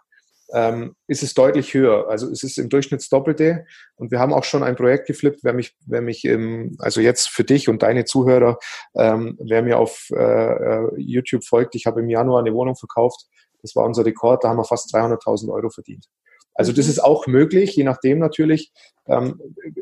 ähm, 0.54 0.96
ist 1.08 1.24
es 1.24 1.34
deutlich 1.34 1.74
höher. 1.74 2.08
Also 2.10 2.30
es 2.30 2.44
ist 2.44 2.58
im 2.58 2.70
Durchschnitt 2.70 3.02
das 3.02 3.10
Doppelte. 3.10 3.66
Und 3.96 4.12
wir 4.12 4.20
haben 4.20 4.34
auch 4.34 4.44
schon 4.44 4.64
ein 4.64 4.76
Projekt 4.76 5.08
geflippt, 5.08 5.40
wer 5.44 5.54
mich, 5.54 5.76
wer 5.88 6.02
mich 6.02 6.26
im, 6.26 6.76
also 6.80 7.02
jetzt 7.02 7.30
für 7.30 7.44
dich 7.44 7.70
und 7.70 7.82
deine 7.82 8.06
Zuhörer, 8.06 8.60
ähm, 8.96 9.38
wer 9.42 9.64
mir 9.64 9.80
auf 9.80 10.10
äh, 10.12 10.22
äh 10.22 10.90
YouTube 10.98 11.44
folgt, 11.44 11.76
ich 11.76 11.86
habe 11.86 12.02
im 12.02 12.10
Januar 12.10 12.40
eine 12.40 12.54
Wohnung 12.54 12.76
verkauft. 12.76 13.26
Das 13.64 13.76
war 13.76 13.86
unser 13.86 14.06
Rekord, 14.06 14.44
da 14.44 14.50
haben 14.50 14.58
wir 14.58 14.66
fast 14.66 14.94
300.000 14.94 15.52
Euro 15.52 15.70
verdient. 15.70 16.08
Also 16.54 16.72
das 16.72 16.86
mhm. 16.86 16.92
ist 16.92 17.00
auch 17.04 17.28
möglich, 17.28 17.76
je 17.76 17.84
nachdem 17.84 18.20
natürlich, 18.20 18.72
ähm, 19.08 19.40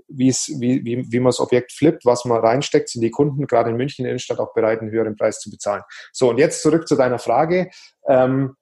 wie, 0.07 0.31
wie, 0.31 0.85
wie, 0.85 1.11
wie 1.11 1.19
man 1.19 1.29
das 1.29 1.39
Objekt 1.39 1.71
flippt, 1.71 2.05
was 2.05 2.25
man 2.25 2.39
reinsteckt, 2.39 2.89
sind 2.89 3.01
die 3.01 3.11
Kunden 3.11 3.47
gerade 3.47 3.69
in 3.69 3.77
München 3.77 4.03
in 4.03 4.05
der 4.05 4.11
Innenstadt 4.11 4.39
auch 4.39 4.53
bereit, 4.53 4.81
einen 4.81 4.91
höheren 4.91 5.15
Preis 5.15 5.39
zu 5.39 5.49
bezahlen. 5.49 5.83
So, 6.11 6.29
und 6.29 6.37
jetzt 6.37 6.61
zurück 6.61 6.87
zu 6.87 6.95
deiner 6.95 7.19
Frage. 7.19 7.69
Ähm, 8.07 8.55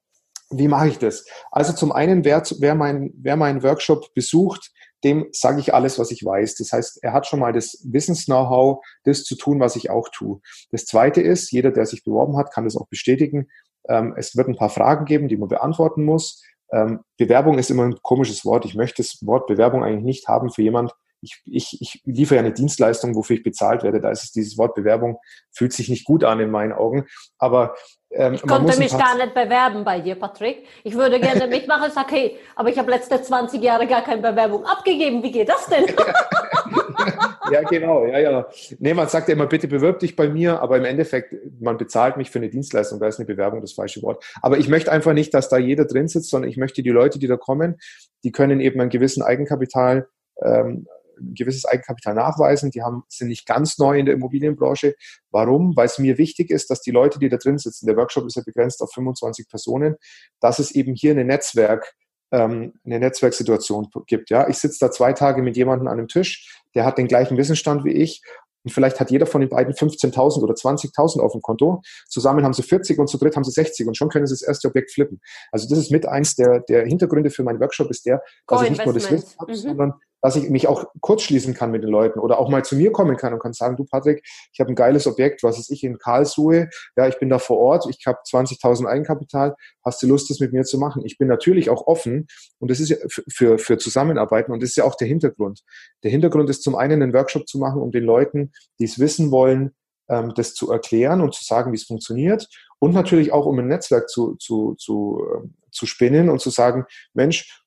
wie 0.51 0.67
mache 0.67 0.87
ich 0.87 0.97
das? 0.97 1.25
Also 1.51 1.73
zum 1.73 1.91
einen, 1.91 2.25
wer, 2.25 2.41
wer, 2.59 2.75
mein, 2.75 3.13
wer 3.15 3.35
meinen 3.35 3.61
Workshop 3.61 4.13
besucht, 4.15 4.71
dem 5.03 5.27
sage 5.31 5.59
ich 5.59 5.73
alles, 5.73 5.97
was 5.99 6.11
ich 6.11 6.25
weiß. 6.25 6.55
Das 6.55 6.73
heißt, 6.73 7.03
er 7.03 7.13
hat 7.13 7.27
schon 7.27 7.39
mal 7.39 7.53
das 7.53 7.81
Wissens-Know-how, 7.85 8.83
das 9.03 9.23
zu 9.23 9.35
tun, 9.35 9.59
was 9.59 9.75
ich 9.75 9.89
auch 9.89 10.09
tue. 10.09 10.41
Das 10.71 10.85
Zweite 10.85 11.21
ist, 11.21 11.51
jeder, 11.51 11.71
der 11.71 11.85
sich 11.85 12.03
beworben 12.03 12.35
hat, 12.37 12.51
kann 12.51 12.65
das 12.65 12.75
auch 12.75 12.87
bestätigen. 12.87 13.47
Ähm, 13.87 14.13
es 14.17 14.35
wird 14.35 14.49
ein 14.49 14.57
paar 14.57 14.69
Fragen 14.69 15.05
geben, 15.05 15.27
die 15.27 15.37
man 15.37 15.49
beantworten 15.49 16.03
muss. 16.03 16.43
Ähm, 16.71 17.01
Bewerbung 17.17 17.57
ist 17.57 17.69
immer 17.69 17.83
ein 17.83 17.97
komisches 18.01 18.45
Wort. 18.45 18.65
Ich 18.65 18.75
möchte 18.75 19.01
das 19.01 19.25
Wort 19.25 19.47
Bewerbung 19.47 19.83
eigentlich 19.83 20.03
nicht 20.03 20.27
haben 20.27 20.51
für 20.51 20.61
jemand. 20.61 20.93
Ich, 21.21 21.41
ich, 21.45 21.77
ich 21.81 22.01
liefere 22.05 22.35
ja 22.37 22.39
eine 22.41 22.53
Dienstleistung, 22.53 23.13
wofür 23.15 23.35
ich 23.35 23.43
bezahlt 23.43 23.83
werde. 23.83 23.99
Da 23.99 24.09
ist 24.09 24.23
es 24.23 24.31
dieses 24.31 24.57
Wort 24.57 24.75
Bewerbung, 24.75 25.17
fühlt 25.51 25.73
sich 25.73 25.89
nicht 25.89 26.05
gut 26.05 26.23
an 26.23 26.39
in 26.39 26.49
meinen 26.49 26.71
Augen. 26.71 27.07
Aber 27.37 27.75
ähm, 28.11 28.35
ich 28.35 28.41
konnte 28.41 28.79
mich 28.79 28.97
gar 28.97 29.17
nicht 29.17 29.33
bewerben 29.33 29.83
bei 29.83 29.99
dir, 29.99 30.15
Patrick. 30.15 30.65
Ich 30.83 30.95
würde 30.95 31.19
gerne 31.19 31.47
mitmachen. 31.47 31.87
Ich 31.87 31.93
sage, 31.93 32.11
hey, 32.11 32.37
aber 32.55 32.69
ich 32.69 32.77
habe 32.77 32.89
letzte 32.89 33.21
20 33.21 33.61
Jahre 33.61 33.85
gar 33.85 34.01
keine 34.01 34.21
Bewerbung 34.21 34.65
abgegeben. 34.65 35.21
Wie 35.21 35.31
geht 35.31 35.49
das 35.49 35.65
denn? 35.65 35.85
ja, 37.53 37.61
genau. 37.63 38.05
Ja, 38.05 38.19
ja. 38.19 38.49
Nee, 38.79 38.93
man 38.93 39.07
sagt 39.07 39.27
ja 39.27 39.33
immer, 39.33 39.47
bitte 39.47 39.67
bewirb 39.67 39.99
dich 39.99 40.15
bei 40.15 40.29
mir, 40.29 40.61
aber 40.61 40.77
im 40.77 40.85
Endeffekt, 40.85 41.35
man 41.59 41.77
bezahlt 41.77 42.17
mich 42.17 42.29
für 42.29 42.39
eine 42.39 42.49
Dienstleistung. 42.49 42.99
Da 42.99 43.07
ist 43.07 43.19
eine 43.19 43.25
Bewerbung 43.25 43.61
das 43.61 43.73
falsche 43.73 44.01
Wort. 44.01 44.23
Aber 44.41 44.57
ich 44.57 44.67
möchte 44.67 44.91
einfach 44.91 45.13
nicht, 45.13 45.33
dass 45.33 45.49
da 45.49 45.57
jeder 45.57 45.85
drin 45.85 46.07
sitzt, 46.07 46.29
sondern 46.29 46.49
ich 46.49 46.57
möchte 46.57 46.83
die 46.83 46.89
Leute, 46.89 47.19
die 47.19 47.27
da 47.27 47.37
kommen, 47.37 47.77
die 48.23 48.31
können 48.31 48.59
eben 48.59 48.79
einen 48.81 48.89
gewissen 48.89 49.23
Eigenkapital 49.23 50.07
ähm, 50.43 50.87
ein 51.19 51.33
gewisses 51.33 51.65
Eigenkapital 51.65 52.15
nachweisen. 52.15 52.71
Die 52.71 52.81
haben, 52.81 53.03
sind 53.07 53.27
nicht 53.27 53.45
ganz 53.45 53.77
neu 53.77 53.99
in 53.99 54.05
der 54.05 54.15
Immobilienbranche. 54.15 54.95
Warum? 55.31 55.75
Weil 55.75 55.85
es 55.85 55.99
mir 55.99 56.17
wichtig 56.17 56.49
ist, 56.49 56.69
dass 56.69 56.81
die 56.81 56.91
Leute, 56.91 57.19
die 57.19 57.29
da 57.29 57.37
drin 57.37 57.57
sitzen, 57.57 57.85
der 57.85 57.97
Workshop 57.97 58.25
ist 58.25 58.35
ja 58.35 58.43
begrenzt 58.45 58.81
auf 58.81 58.91
25 58.93 59.47
Personen, 59.47 59.95
dass 60.39 60.59
es 60.59 60.71
eben 60.71 60.95
hier 60.95 61.11
eine 61.11 61.25
Netzwerk, 61.25 61.93
ähm, 62.31 62.73
eine 62.85 62.99
Netzwerksituation 62.99 63.89
gibt. 64.07 64.29
Ja, 64.29 64.47
ich 64.47 64.57
sitze 64.57 64.77
da 64.79 64.91
zwei 64.91 65.13
Tage 65.13 65.41
mit 65.41 65.57
jemandem 65.57 65.87
an 65.87 65.99
einem 65.99 66.07
Tisch, 66.07 66.61
der 66.75 66.85
hat 66.85 66.97
den 66.97 67.07
gleichen 67.07 67.37
Wissensstand 67.37 67.83
wie 67.83 67.93
ich 67.93 68.21
und 68.63 68.71
vielleicht 68.71 68.99
hat 68.99 69.09
jeder 69.09 69.25
von 69.25 69.41
den 69.41 69.49
beiden 69.49 69.73
15.000 69.73 70.41
oder 70.41 70.53
20.000 70.53 71.21
auf 71.21 71.31
dem 71.31 71.41
Konto. 71.41 71.81
Zusammen 72.07 72.43
haben 72.43 72.53
sie 72.53 72.63
40 72.63 72.99
und 72.99 73.07
zu 73.07 73.17
dritt 73.17 73.35
haben 73.35 73.43
sie 73.43 73.51
60 73.51 73.87
und 73.87 73.95
schon 73.95 74.09
können 74.09 74.27
sie 74.27 74.33
das 74.33 74.41
erste 74.41 74.67
Objekt 74.67 74.91
flippen. 74.91 75.21
Also 75.51 75.69
das 75.69 75.79
ist 75.79 75.91
mit 75.91 76.05
eins 76.05 76.35
der, 76.35 76.59
der 76.61 76.85
Hintergründe 76.85 77.29
für 77.29 77.43
meinen 77.43 77.59
Workshop 77.59 77.89
ist 77.89 78.05
der, 78.05 78.21
dass 78.47 78.63
ich 78.63 78.71
nicht 78.71 78.85
nur 78.85 78.93
das 78.93 79.09
Wissen 79.09 79.39
habe, 79.39 79.51
mhm. 79.51 79.57
sondern 79.57 79.93
dass 80.21 80.35
ich 80.35 80.49
mich 80.49 80.67
auch 80.67 80.85
kurz 81.01 81.23
schließen 81.23 81.53
kann 81.53 81.71
mit 81.71 81.83
den 81.83 81.89
Leuten 81.89 82.19
oder 82.19 82.39
auch 82.39 82.49
mal 82.49 82.63
zu 82.63 82.75
mir 82.75 82.91
kommen 82.91 83.17
kann 83.17 83.33
und 83.33 83.39
kann 83.39 83.53
sagen, 83.53 83.77
du 83.77 83.85
Patrick, 83.85 84.25
ich 84.53 84.59
habe 84.59 84.71
ein 84.71 84.75
geiles 84.75 85.07
Objekt, 85.07 85.43
was 85.43 85.59
ist 85.59 85.71
ich 85.71 85.83
in 85.83 85.97
Karlsruhe, 85.97 86.69
ja, 86.95 87.07
ich 87.07 87.19
bin 87.19 87.29
da 87.29 87.39
vor 87.39 87.57
Ort, 87.57 87.87
ich 87.89 88.05
habe 88.05 88.19
20.000 88.27 88.85
Eigenkapital, 88.87 89.55
hast 89.83 90.01
du 90.01 90.07
Lust, 90.07 90.29
das 90.29 90.39
mit 90.39 90.53
mir 90.53 90.63
zu 90.63 90.77
machen? 90.77 91.03
Ich 91.05 91.17
bin 91.17 91.27
natürlich 91.27 91.69
auch 91.69 91.87
offen 91.87 92.27
und 92.59 92.69
das 92.71 92.79
ist 92.79 92.89
ja 92.89 92.97
für, 93.07 93.57
für 93.57 93.77
Zusammenarbeiten 93.77 94.51
und 94.51 94.61
das 94.61 94.71
ist 94.71 94.75
ja 94.75 94.83
auch 94.83 94.95
der 94.95 95.07
Hintergrund. 95.07 95.61
Der 96.03 96.11
Hintergrund 96.11 96.49
ist 96.49 96.63
zum 96.63 96.75
einen 96.75 97.01
einen 97.01 97.13
Workshop 97.13 97.47
zu 97.47 97.57
machen, 97.57 97.81
um 97.81 97.91
den 97.91 98.03
Leuten, 98.03 98.51
die 98.79 98.85
es 98.85 98.99
wissen 98.99 99.31
wollen, 99.31 99.75
ähm, 100.09 100.33
das 100.35 100.53
zu 100.53 100.71
erklären 100.71 101.21
und 101.21 101.33
zu 101.33 101.43
sagen, 101.43 101.71
wie 101.71 101.77
es 101.77 101.85
funktioniert 101.85 102.47
und 102.79 102.93
natürlich 102.93 103.31
auch, 103.31 103.45
um 103.45 103.59
ein 103.59 103.67
Netzwerk 103.67 104.09
zu, 104.09 104.35
zu, 104.35 104.75
zu, 104.75 105.21
äh, 105.33 105.47
zu 105.71 105.85
spinnen 105.85 106.29
und 106.29 106.41
zu 106.41 106.49
sagen, 106.49 106.85
Mensch, 107.13 107.63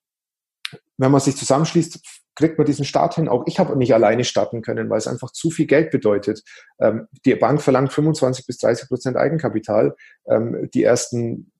wenn 0.97 1.11
man 1.11 1.21
sich 1.21 1.37
zusammenschließt, 1.37 2.22
kriegt 2.35 2.59
man 2.59 2.66
diesen 2.66 2.85
Start 2.85 3.14
hin. 3.14 3.29
Auch 3.29 3.45
ich 3.47 3.59
habe 3.59 3.77
nicht 3.77 3.95
alleine 3.95 4.25
starten 4.25 4.62
können, 4.62 4.90
weil 4.90 4.99
es 4.99 5.07
einfach 5.07 5.31
zu 5.31 5.51
viel 5.51 5.66
Geld 5.66 5.90
bedeutet. 5.90 6.42
Ähm, 6.81 7.09
die 7.25 7.35
Bank 7.35 7.62
verlangt 7.62 7.92
25 7.92 8.47
bis 8.47 8.59
30 8.59 8.88
Prozent 8.88 9.16
Eigenkapital. 9.16 9.95
Ähm, 10.27 10.68
die 10.73 10.83
ersten 10.83 11.53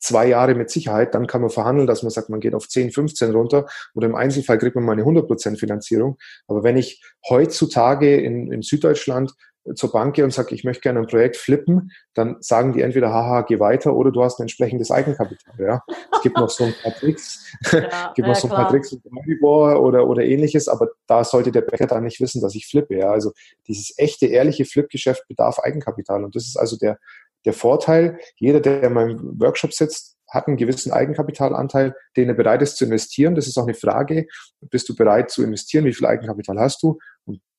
zwei 0.00 0.26
Jahre 0.28 0.54
mit 0.54 0.70
Sicherheit, 0.70 1.14
dann 1.14 1.26
kann 1.26 1.40
man 1.40 1.50
verhandeln, 1.50 1.86
dass 1.86 2.02
man 2.02 2.10
sagt, 2.10 2.28
man 2.28 2.40
geht 2.40 2.54
auf 2.54 2.68
10, 2.68 2.92
15 2.92 3.32
runter 3.32 3.66
oder 3.94 4.06
im 4.06 4.14
Einzelfall 4.14 4.58
kriegt 4.58 4.76
man 4.76 4.84
mal 4.84 4.92
eine 4.92 5.02
100 5.02 5.26
Prozent 5.26 5.58
Finanzierung. 5.58 6.18
Aber 6.46 6.62
wenn 6.62 6.76
ich 6.76 7.02
heutzutage 7.28 8.16
in, 8.16 8.52
in 8.52 8.62
Süddeutschland 8.62 9.32
zur 9.74 9.92
Bank 9.92 10.14
gehe 10.14 10.24
und 10.24 10.32
sage, 10.32 10.54
ich 10.54 10.64
möchte 10.64 10.82
gerne 10.82 11.00
ein 11.00 11.06
Projekt 11.06 11.36
flippen, 11.36 11.92
dann 12.14 12.36
sagen 12.40 12.72
die 12.72 12.82
entweder, 12.82 13.10
haha, 13.10 13.42
geh 13.42 13.58
weiter 13.60 13.94
oder 13.94 14.10
du 14.10 14.22
hast 14.22 14.38
ein 14.38 14.42
entsprechendes 14.42 14.90
Eigenkapital. 14.90 15.54
Ja. 15.58 15.82
Es 16.12 16.22
gibt 16.22 16.36
noch 16.36 16.50
so 16.50 16.64
ein 16.64 16.74
paar 16.82 16.94
Tricks, 16.94 17.52
ja, 17.72 18.12
gibt 18.16 18.28
noch 18.28 18.36
so 18.36 18.48
ein 18.48 18.54
paar 18.54 18.68
Tricks 18.68 18.96
oder, 19.42 20.06
oder 20.06 20.22
ähnliches, 20.22 20.68
aber 20.68 20.88
da 21.06 21.24
sollte 21.24 21.52
der 21.52 21.62
Bäcker 21.62 21.86
dann 21.86 22.04
nicht 22.04 22.20
wissen, 22.20 22.40
dass 22.40 22.54
ich 22.54 22.66
flippe. 22.66 22.96
Ja. 22.96 23.10
Also 23.10 23.32
dieses 23.66 23.94
echte, 23.98 24.26
ehrliche 24.26 24.64
Flip-Geschäft 24.64 25.26
bedarf 25.28 25.58
Eigenkapital 25.58 26.24
und 26.24 26.34
das 26.34 26.46
ist 26.46 26.56
also 26.56 26.76
der, 26.76 26.98
der 27.44 27.52
Vorteil. 27.52 28.18
Jeder, 28.36 28.60
der 28.60 28.82
in 28.82 28.92
meinem 28.92 29.40
Workshop 29.40 29.72
sitzt, 29.72 30.18
hat 30.28 30.46
einen 30.46 30.56
gewissen 30.56 30.92
Eigenkapitalanteil, 30.92 31.94
den 32.16 32.28
er 32.28 32.34
bereit 32.34 32.62
ist 32.62 32.76
zu 32.76 32.84
investieren. 32.84 33.34
Das 33.34 33.46
ist 33.46 33.56
auch 33.56 33.64
eine 33.64 33.74
Frage, 33.74 34.26
bist 34.60 34.88
du 34.88 34.94
bereit 34.94 35.30
zu 35.30 35.42
investieren? 35.42 35.86
Wie 35.86 35.94
viel 35.94 36.06
Eigenkapital 36.06 36.58
hast 36.58 36.82
du? 36.82 36.98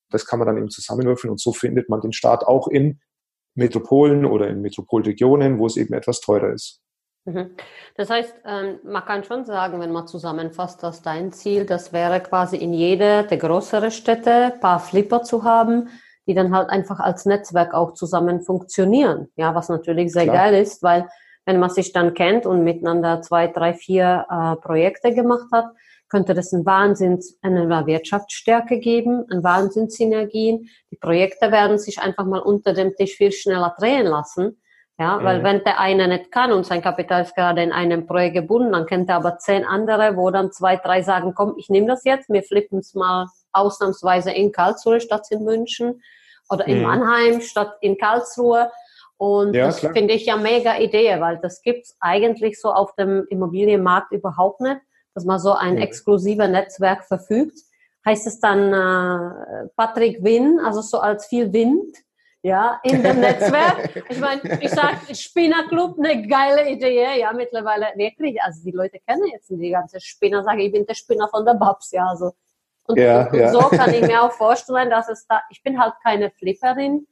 Das 0.10 0.26
kann 0.26 0.40
man 0.40 0.48
dann 0.48 0.58
eben 0.58 0.70
zusammenwürfeln 0.70 1.32
und 1.32 1.40
so 1.40 1.54
findet 1.54 1.90
man 1.90 2.02
den 2.02 2.14
Start 2.14 2.46
auch 2.48 2.68
in 2.68 3.00
Metropolen 3.56 4.26
oder 4.26 4.48
in 4.48 4.62
Metropolregionen, 4.62 5.60
wo 5.60 5.66
es 5.66 5.78
eben 5.78 5.94
etwas 5.94 6.22
teurer 6.22 6.54
ist. 6.54 6.82
Mhm. 7.26 7.52
Das 7.96 8.10
heißt, 8.10 8.34
ähm, 8.46 8.80
man 8.84 9.06
kann 9.06 9.24
schon 9.24 9.46
sagen, 9.46 9.80
wenn 9.80 9.92
man 9.92 10.08
zusammenfasst, 10.08 10.82
dass 10.84 11.02
dein 11.02 11.32
Ziel, 11.32 11.66
das 11.66 11.94
wäre 11.94 12.22
quasi 12.22 12.58
in 12.58 12.74
jeder 12.74 13.24
der 13.24 13.38
größeren 13.38 13.92
Städte 13.92 14.54
ein 14.54 14.60
paar 14.60 14.80
Flipper 14.80 15.24
zu 15.24 15.44
haben, 15.44 15.90
die 16.28 16.34
dann 16.34 16.56
halt 16.56 16.70
einfach 16.70 17.00
als 17.00 17.26
Netzwerk 17.26 17.74
auch 17.74 17.94
zusammen 17.94 18.42
funktionieren. 18.42 19.30
Ja, 19.36 19.56
was 19.56 19.70
natürlich 19.70 20.14
sehr 20.14 20.26
Klar. 20.26 20.36
geil 20.36 20.62
ist, 20.62 20.82
weil 20.84 21.08
wenn 21.46 21.60
man 21.60 21.70
sich 21.70 21.92
dann 21.92 22.14
kennt 22.14 22.46
und 22.46 22.64
miteinander 22.64 23.22
zwei, 23.22 23.48
drei, 23.48 23.74
vier 23.74 24.26
äh, 24.30 24.56
Projekte 24.62 25.14
gemacht 25.14 25.48
hat, 25.52 25.66
könnte 26.10 26.34
das 26.34 26.52
ein 26.52 26.66
Wahnsinns, 26.66 27.38
eine 27.42 27.70
Wirtschaftsstärke 27.70 28.80
geben, 28.80 29.26
ein 29.32 29.44
Wahnsinnssynergien. 29.44 30.70
Die 30.92 30.98
Projekte 30.98 31.52
werden 31.52 31.78
sich 31.78 32.00
einfach 32.00 32.26
mal 32.26 32.40
unter 32.40 32.74
dem 32.74 32.96
Tisch 32.96 33.16
viel 33.16 33.32
schneller 33.32 33.76
drehen 33.78 34.08
lassen. 34.08 34.60
Ja, 34.98 35.24
weil 35.24 35.40
mhm. 35.40 35.44
wenn 35.44 35.64
der 35.64 35.80
eine 35.80 36.10
nicht 36.10 36.30
kann 36.30 36.52
und 36.52 36.66
sein 36.66 36.82
Kapital 36.82 37.22
ist 37.22 37.34
gerade 37.34 37.64
in 37.64 37.72
einem 37.72 38.06
Projekt 38.06 38.36
gebunden, 38.36 38.74
dann 38.74 38.86
kennt 38.86 39.08
er 39.08 39.16
aber 39.16 39.38
zehn 39.38 39.64
andere, 39.64 40.18
wo 40.18 40.30
dann 40.30 40.52
zwei, 40.52 40.76
drei 40.76 41.02
sagen, 41.04 41.34
komm, 41.34 41.56
ich 41.58 41.70
nehme 41.70 41.88
das 41.88 42.04
jetzt, 42.04 42.28
wir 42.28 42.44
flippen 42.44 42.80
es 42.80 42.96
mal 42.96 43.28
ausnahmsweise 43.54 44.32
in 44.32 44.52
Karlsruhe 44.52 45.00
statt 45.00 45.28
in 45.30 45.46
München 45.46 46.02
oder 46.50 46.68
in 46.68 46.80
mhm. 46.80 46.84
Mannheim 46.84 47.40
statt 47.40 47.78
in 47.80 47.98
Karlsruhe. 47.98 48.72
Und 49.16 49.54
ja, 49.54 49.68
das 49.68 49.80
finde 49.80 50.14
ich 50.14 50.26
ja 50.26 50.36
mega 50.36 50.78
Idee, 50.78 51.22
weil 51.22 51.40
das 51.42 51.62
gibt's 51.62 51.96
eigentlich 52.02 52.60
so 52.60 52.70
auf 52.74 52.94
dem 52.96 53.26
Immobilienmarkt 53.30 54.12
überhaupt 54.12 54.60
nicht 54.60 54.82
dass 55.20 55.26
man 55.26 55.40
so 55.40 55.52
ein 55.52 55.78
exklusiver 55.78 56.48
Netzwerk 56.48 57.04
verfügt. 57.04 57.60
Heißt 58.06 58.26
es 58.26 58.40
dann 58.40 58.72
äh, 58.72 59.68
Patrick 59.76 60.24
Win, 60.24 60.62
also 60.64 60.80
so 60.82 61.00
als 61.00 61.26
viel 61.26 61.52
Wind, 61.52 61.94
ja, 62.42 62.80
in 62.84 63.04
dem 63.04 63.20
Netzwerk. 63.20 64.06
Ich 64.10 64.18
meine, 64.18 64.42
ich 64.62 64.70
sage 64.70 65.14
Spinnerclub, 65.14 66.00
eine 66.00 66.26
geile 66.26 66.70
Idee, 66.70 67.20
ja, 67.20 67.34
mittlerweile 67.34 67.88
wirklich, 67.96 68.42
also 68.42 68.64
die 68.64 68.72
Leute 68.72 69.00
kennen 69.06 69.28
jetzt 69.34 69.50
die 69.50 69.70
ganze 69.70 70.00
Spinner, 70.00 70.42
sage 70.42 70.64
ich 70.64 70.72
bin 70.72 70.86
der 70.86 70.94
Spinner 70.94 71.28
von 71.28 71.46
der 71.46 71.56
Babs, 71.56 71.92
ja, 71.92 72.08
also. 72.08 72.32
Und, 72.88 72.98
ja, 72.98 73.28
und, 73.28 73.38
ja. 73.38 73.52
so 73.52 73.60
kann 73.60 73.94
ich 73.94 74.02
mir 74.02 74.24
auch 74.24 74.32
vorstellen, 74.32 74.90
dass 74.90 75.10
es 75.10 75.28
da, 75.28 75.42
ich 75.50 75.62
bin 75.62 75.80
halt 75.80 75.96
keine 76.02 76.32
Flipperin, 76.32 77.06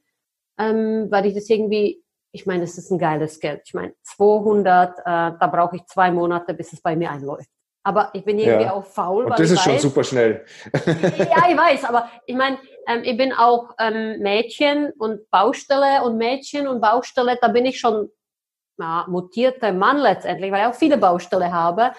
ähm, 0.58 1.08
weil 1.10 1.26
ich 1.26 1.34
das 1.34 1.50
irgendwie, 1.50 2.02
ich 2.32 2.46
meine, 2.46 2.64
es 2.64 2.78
ist 2.78 2.90
ein 2.90 2.98
geiles 2.98 3.38
Geld. 3.38 3.60
Ich 3.66 3.74
meine, 3.74 3.92
200, 4.02 4.98
äh, 4.98 5.02
da 5.04 5.50
brauche 5.52 5.76
ich 5.76 5.84
zwei 5.84 6.10
Monate, 6.10 6.54
bis 6.54 6.72
es 6.72 6.80
bei 6.80 6.96
mir 6.96 7.10
einläuft. 7.10 7.50
Aber 7.88 8.10
ich 8.12 8.22
bin 8.22 8.38
irgendwie 8.38 8.66
ja. 8.66 8.74
auch 8.74 8.84
faul. 8.84 9.24
Und 9.24 9.38
das 9.38 9.50
ist 9.50 9.56
weiß, 9.56 9.64
schon 9.64 9.78
super 9.78 10.04
schnell. 10.04 10.44
ja, 10.74 11.48
ich 11.48 11.56
weiß, 11.56 11.84
aber 11.84 12.10
ich 12.26 12.36
meine, 12.36 12.58
ähm, 12.86 13.00
ich 13.02 13.16
bin 13.16 13.32
auch 13.32 13.70
ähm, 13.80 14.18
Mädchen 14.18 14.92
und 14.98 15.30
Baustelle 15.30 16.02
und 16.04 16.18
Mädchen 16.18 16.68
und 16.68 16.82
Baustelle, 16.82 17.38
da 17.40 17.48
bin 17.48 17.64
ich 17.64 17.80
schon 17.80 18.10
ja, 18.78 19.06
mutierter 19.08 19.72
Mann 19.72 19.96
letztendlich, 19.96 20.52
weil 20.52 20.60
ich 20.60 20.66
auch 20.66 20.78
viele 20.78 20.98
Baustelle 20.98 21.50
habe. 21.50 21.92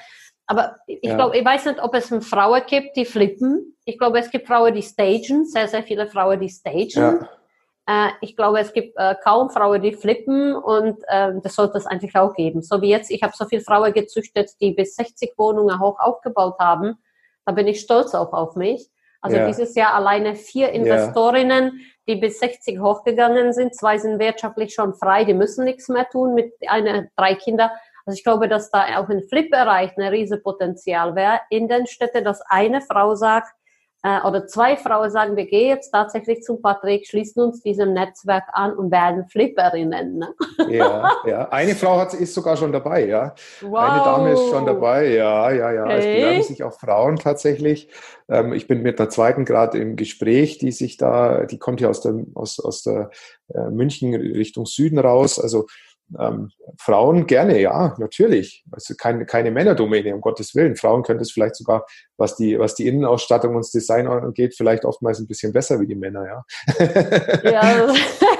Aber 0.45 0.77
ich 0.85 0.99
ja. 1.01 1.15
glaube, 1.15 1.35
ich 1.35 1.43
weiß 1.43 1.65
nicht, 1.65 1.81
ob 1.81 1.95
es 1.95 2.13
Frauen 2.21 2.61
gibt, 2.67 2.95
die 2.95 3.05
flippen. 3.05 3.75
Ich 3.83 3.97
glaube, 3.97 4.19
es 4.19 4.29
gibt 4.29 4.45
Frauen, 4.45 4.75
die 4.75 4.83
stagen, 4.83 5.45
sehr, 5.45 5.67
sehr 5.67 5.81
viele 5.81 6.05
Frauen, 6.05 6.39
die 6.39 6.49
stagen. 6.49 7.19
Ja. 7.21 7.29
Äh, 7.89 8.09
ich 8.21 8.35
glaube, 8.35 8.59
es 8.59 8.71
gibt 8.71 8.95
äh, 8.97 9.15
kaum 9.23 9.49
Frauen, 9.49 9.81
die 9.81 9.93
flippen 9.93 10.55
und 10.55 11.01
äh, 11.07 11.31
das 11.41 11.55
sollte 11.55 11.79
es 11.79 11.87
eigentlich 11.87 12.15
auch 12.15 12.35
geben. 12.35 12.61
So 12.61 12.83
wie 12.83 12.89
jetzt, 12.89 13.09
ich 13.09 13.23
habe 13.23 13.33
so 13.35 13.45
viele 13.45 13.63
Frauen 13.63 13.91
gezüchtet, 13.93 14.51
die 14.61 14.71
bis 14.71 14.95
60 14.95 15.33
Wohnungen 15.37 15.79
hoch 15.79 15.99
aufgebaut 15.99 16.59
haben. 16.59 16.99
Da 17.45 17.51
bin 17.51 17.65
ich 17.65 17.79
stolz 17.81 18.13
auch 18.13 18.31
auf 18.31 18.55
mich. 18.55 18.91
Also 19.21 19.37
ja. 19.37 19.47
dieses 19.47 19.73
Jahr 19.73 19.95
alleine 19.95 20.35
vier 20.35 20.69
Investorinnen, 20.69 21.65
ja. 21.65 21.85
die 22.07 22.15
bis 22.17 22.39
60 22.39 22.79
hochgegangen 22.79 23.53
sind. 23.53 23.75
Zwei 23.75 23.97
sind 23.97 24.19
wirtschaftlich 24.19 24.73
schon 24.73 24.93
frei, 24.93 25.25
die 25.25 25.33
müssen 25.33 25.65
nichts 25.65 25.89
mehr 25.89 26.07
tun 26.07 26.35
mit 26.35 26.53
einer, 26.67 27.07
drei 27.15 27.33
Kinder. 27.33 27.71
Also 28.05 28.17
ich 28.17 28.23
glaube, 28.23 28.47
dass 28.47 28.69
da 28.69 28.99
auch 28.99 29.09
ein 29.09 29.23
Flip-Bereich 29.23 29.97
ein 29.97 30.03
riesen 30.03 30.43
Potenzial 30.43 31.15
wäre 31.15 31.41
in 31.49 31.67
den 31.67 31.87
Städten, 31.87 32.23
dass 32.23 32.41
eine 32.49 32.81
Frau 32.81 33.15
sagt, 33.15 33.51
äh, 34.01 34.21
oder 34.25 34.47
zwei 34.47 34.77
Frauen 34.77 35.11
sagen, 35.11 35.35
wir 35.35 35.45
gehen 35.45 35.69
jetzt 35.69 35.91
tatsächlich 35.91 36.41
zum 36.41 36.61
Patrick, 36.61 37.05
schließen 37.05 37.43
uns 37.43 37.61
diesem 37.61 37.93
Netzwerk 37.93 38.45
an 38.53 38.73
und 38.73 38.91
werden 38.91 39.27
Flipperinnen. 39.27 40.17
Ne? 40.17 40.33
Ja, 40.69 41.11
ja. 41.25 41.49
Eine 41.49 41.75
Frau 41.75 41.97
hat, 41.99 42.13
ist 42.13 42.33
sogar 42.33 42.55
schon 42.55 42.71
dabei, 42.71 43.05
ja. 43.05 43.35
Wow. 43.61 43.77
Eine 43.77 44.03
Dame 44.03 44.31
ist 44.31 44.49
schon 44.49 44.65
dabei, 44.65 45.09
ja, 45.09 45.51
ja, 45.51 45.71
ja. 45.71 45.83
Okay. 45.83 45.97
Es 45.97 46.05
bewerben 46.05 46.43
sich 46.43 46.63
auch 46.63 46.73
Frauen 46.73 47.17
tatsächlich. 47.17 47.89
Ähm, 48.29 48.53
ich 48.53 48.67
bin 48.67 48.81
mit 48.81 48.99
einer 48.99 49.09
zweiten 49.09 49.43
gerade 49.43 49.77
im 49.77 49.97
Gespräch, 49.97 50.59
die 50.59 50.71
sich 50.71 50.95
da, 50.97 51.45
die 51.45 51.57
kommt 51.59 51.79
hier 51.79 51.89
aus 51.89 52.01
der, 52.01 52.13
aus, 52.35 52.59
aus 52.59 52.83
der 52.83 53.09
äh, 53.53 53.69
München 53.69 54.15
Richtung 54.15 54.65
Süden 54.65 54.99
raus. 54.99 55.39
Also 55.39 55.65
ähm, 56.17 56.51
Frauen 56.79 57.27
gerne, 57.27 57.59
ja, 57.59 57.95
natürlich. 57.99 58.63
Also 58.71 58.95
keine, 58.95 59.25
keine 59.25 59.51
Männerdomäne, 59.51 60.13
um 60.15 60.21
Gottes 60.21 60.55
Willen. 60.55 60.75
Frauen 60.75 61.03
können 61.03 61.19
es 61.19 61.31
vielleicht 61.31 61.55
sogar, 61.55 61.85
was 62.17 62.35
die, 62.35 62.57
was 62.57 62.75
die 62.75 62.87
Innenausstattung 62.87 63.55
und 63.55 63.61
das 63.61 63.71
Design 63.71 64.07
angeht, 64.07 64.55
vielleicht 64.55 64.85
oftmals 64.85 65.19
ein 65.19 65.27
bisschen 65.27 65.53
besser 65.53 65.79
wie 65.79 65.87
die 65.87 65.95
Männer, 65.95 66.25
ja. 66.25 66.43
Ja, 67.43 67.93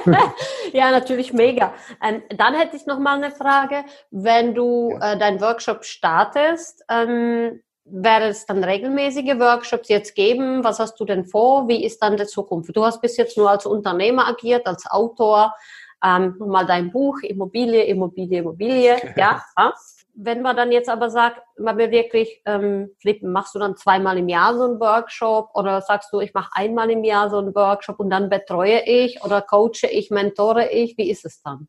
ja 0.72 0.90
natürlich 0.90 1.32
mega. 1.32 1.74
Ähm, 2.02 2.22
dann 2.36 2.54
hätte 2.54 2.76
ich 2.76 2.86
noch 2.86 2.98
mal 2.98 3.16
eine 3.16 3.30
Frage. 3.30 3.84
Wenn 4.10 4.54
du 4.54 4.90
ja. 4.92 5.12
äh, 5.12 5.18
deinen 5.18 5.40
Workshop 5.40 5.84
startest, 5.84 6.82
ähm, 6.90 7.60
werde 7.84 8.26
es 8.26 8.46
dann 8.46 8.62
regelmäßige 8.62 9.38
Workshops 9.38 9.88
jetzt 9.88 10.14
geben? 10.14 10.64
Was 10.64 10.78
hast 10.78 10.98
du 11.00 11.04
denn 11.04 11.24
vor? 11.24 11.68
Wie 11.68 11.84
ist 11.84 12.02
dann 12.02 12.16
die 12.16 12.26
Zukunft? 12.26 12.74
Du 12.74 12.84
hast 12.84 13.00
bis 13.00 13.16
jetzt 13.16 13.36
nur 13.36 13.50
als 13.50 13.66
Unternehmer 13.66 14.28
agiert, 14.28 14.66
als 14.66 14.86
Autor 14.88 15.54
ähm, 16.04 16.36
mal 16.38 16.66
dein 16.66 16.90
Buch, 16.90 17.20
Immobilie, 17.22 17.84
Immobilie, 17.84 18.40
Immobilie, 18.40 18.96
ja. 19.16 19.42
ja. 19.56 19.74
Wenn 20.14 20.42
man 20.42 20.56
dann 20.56 20.72
jetzt 20.72 20.88
aber 20.88 21.08
sagt, 21.08 21.40
man 21.58 21.78
will 21.78 21.90
wirklich 21.90 22.42
ähm, 22.44 22.90
flippen, 23.00 23.32
machst 23.32 23.54
du 23.54 23.58
dann 23.58 23.76
zweimal 23.76 24.18
im 24.18 24.28
Jahr 24.28 24.56
so 24.56 24.64
einen 24.64 24.80
Workshop 24.80 25.50
oder 25.54 25.80
sagst 25.80 26.12
du, 26.12 26.20
ich 26.20 26.34
mache 26.34 26.50
einmal 26.52 26.90
im 26.90 27.04
Jahr 27.04 27.30
so 27.30 27.38
einen 27.38 27.54
Workshop 27.54 28.00
und 28.00 28.10
dann 28.10 28.28
betreue 28.28 28.82
ich 28.84 29.24
oder 29.24 29.40
coache 29.40 29.86
ich, 29.90 30.10
mentore 30.10 30.70
ich, 30.70 30.98
wie 30.98 31.10
ist 31.10 31.24
es 31.24 31.40
dann? 31.42 31.68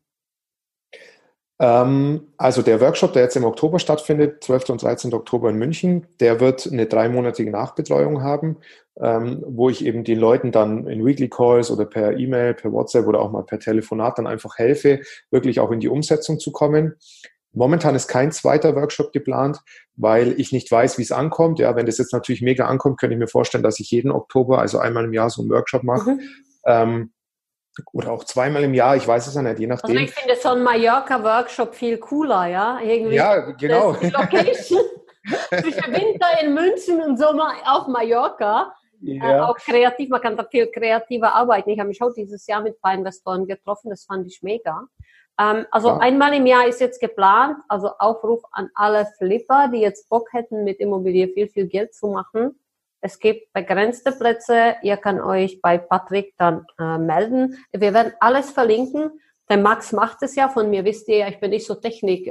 Ähm, 1.62 2.26
also 2.38 2.60
der 2.60 2.80
Workshop, 2.80 3.12
der 3.12 3.22
jetzt 3.22 3.36
im 3.36 3.44
Oktober 3.44 3.78
stattfindet, 3.78 4.42
12. 4.42 4.70
und 4.70 4.82
13. 4.82 5.14
Oktober 5.14 5.48
in 5.48 5.56
München, 5.56 6.08
der 6.18 6.40
wird 6.40 6.66
eine 6.66 6.86
dreimonatige 6.86 7.52
Nachbetreuung 7.52 8.20
haben, 8.20 8.56
ähm, 9.00 9.44
wo 9.46 9.70
ich 9.70 9.84
eben 9.84 10.02
den 10.02 10.18
Leuten 10.18 10.50
dann 10.50 10.88
in 10.88 11.06
Weekly 11.06 11.28
Calls 11.28 11.70
oder 11.70 11.84
per 11.84 12.18
E-Mail, 12.18 12.54
per 12.54 12.72
WhatsApp 12.72 13.06
oder 13.06 13.20
auch 13.20 13.30
mal 13.30 13.44
per 13.44 13.60
Telefonat 13.60 14.18
dann 14.18 14.26
einfach 14.26 14.58
helfe, 14.58 15.02
wirklich 15.30 15.60
auch 15.60 15.70
in 15.70 15.78
die 15.78 15.88
Umsetzung 15.88 16.40
zu 16.40 16.50
kommen. 16.50 16.96
Momentan 17.52 17.94
ist 17.94 18.08
kein 18.08 18.32
zweiter 18.32 18.74
Workshop 18.74 19.12
geplant, 19.12 19.60
weil 19.94 20.40
ich 20.40 20.50
nicht 20.50 20.68
weiß, 20.68 20.98
wie 20.98 21.02
es 21.02 21.12
ankommt. 21.12 21.60
Ja, 21.60 21.76
wenn 21.76 21.86
das 21.86 21.98
jetzt 21.98 22.12
natürlich 22.12 22.42
mega 22.42 22.66
ankommt, 22.66 22.98
könnte 22.98 23.14
ich 23.14 23.20
mir 23.20 23.28
vorstellen, 23.28 23.62
dass 23.62 23.78
ich 23.78 23.88
jeden 23.92 24.10
Oktober, 24.10 24.58
also 24.58 24.78
einmal 24.78 25.04
im 25.04 25.12
Jahr 25.12 25.30
so 25.30 25.42
einen 25.42 25.50
Workshop 25.50 25.84
mache. 25.84 26.14
Mhm. 26.14 26.20
Ähm, 26.66 27.10
oder 27.92 28.12
auch 28.12 28.24
zweimal 28.24 28.62
im 28.62 28.74
Jahr, 28.74 28.96
ich 28.96 29.06
weiß 29.06 29.26
es 29.26 29.34
ja 29.34 29.42
nicht, 29.42 29.58
je 29.58 29.66
nachdem. 29.66 29.96
Also 29.96 30.04
ich 30.04 30.12
finde 30.12 30.36
so 30.36 30.50
ein 30.50 30.62
Mallorca-Workshop 30.62 31.74
viel 31.74 31.98
cooler, 31.98 32.46
ja? 32.46 32.80
Irgendwie 32.80 33.14
ja, 33.14 33.38
genau. 33.52 33.92
Location 33.92 34.80
zwischen 35.48 35.92
Winter 35.92 36.42
in 36.42 36.54
München 36.54 37.00
und 37.02 37.18
Sommer 37.18 37.54
auf 37.64 37.86
Mallorca. 37.86 38.74
Äh, 39.04 39.16
ja. 39.16 39.38
Äh, 39.38 39.40
auch 39.40 39.56
kreativ, 39.56 40.10
man 40.10 40.20
kann 40.20 40.36
da 40.36 40.44
viel 40.44 40.66
kreativer 40.68 41.34
arbeiten. 41.34 41.70
Ich 41.70 41.78
habe 41.78 41.88
mich 41.88 42.02
auch 42.02 42.12
dieses 42.14 42.46
Jahr 42.46 42.62
mit 42.62 42.74
ein 42.76 42.80
paar 42.80 42.94
Investoren 42.94 43.46
getroffen, 43.46 43.90
das 43.90 44.04
fand 44.04 44.26
ich 44.26 44.42
mega. 44.42 44.86
Ähm, 45.40 45.66
also 45.70 45.88
ja. 45.88 45.98
einmal 45.98 46.34
im 46.34 46.46
Jahr 46.46 46.66
ist 46.66 46.80
jetzt 46.80 47.00
geplant, 47.00 47.56
also 47.68 47.90
Aufruf 47.98 48.42
an 48.52 48.70
alle 48.74 49.06
Flipper, 49.18 49.68
die 49.72 49.80
jetzt 49.80 50.08
Bock 50.08 50.32
hätten, 50.32 50.64
mit 50.64 50.78
Immobilie 50.78 51.28
viel, 51.28 51.48
viel 51.48 51.66
Geld 51.66 51.94
zu 51.94 52.08
machen 52.08 52.58
es 53.02 53.18
gibt 53.18 53.52
begrenzte 53.52 54.12
Plätze. 54.12 54.76
Ihr 54.82 54.96
könnt 54.96 55.20
euch 55.20 55.60
bei 55.60 55.76
Patrick 55.76 56.34
dann 56.38 56.64
äh, 56.78 56.98
melden. 56.98 57.58
Wir 57.72 57.92
werden 57.92 58.12
alles 58.20 58.52
verlinken. 58.52 59.10
Der 59.50 59.58
Max 59.58 59.92
macht 59.92 60.22
es 60.22 60.36
ja. 60.36 60.48
Von 60.48 60.70
mir 60.70 60.84
wisst 60.84 61.08
ihr 61.08 61.18
ja, 61.18 61.28
ich 61.28 61.40
bin 61.40 61.50
nicht 61.50 61.66
so 61.66 61.74
technikfit. 61.74 62.30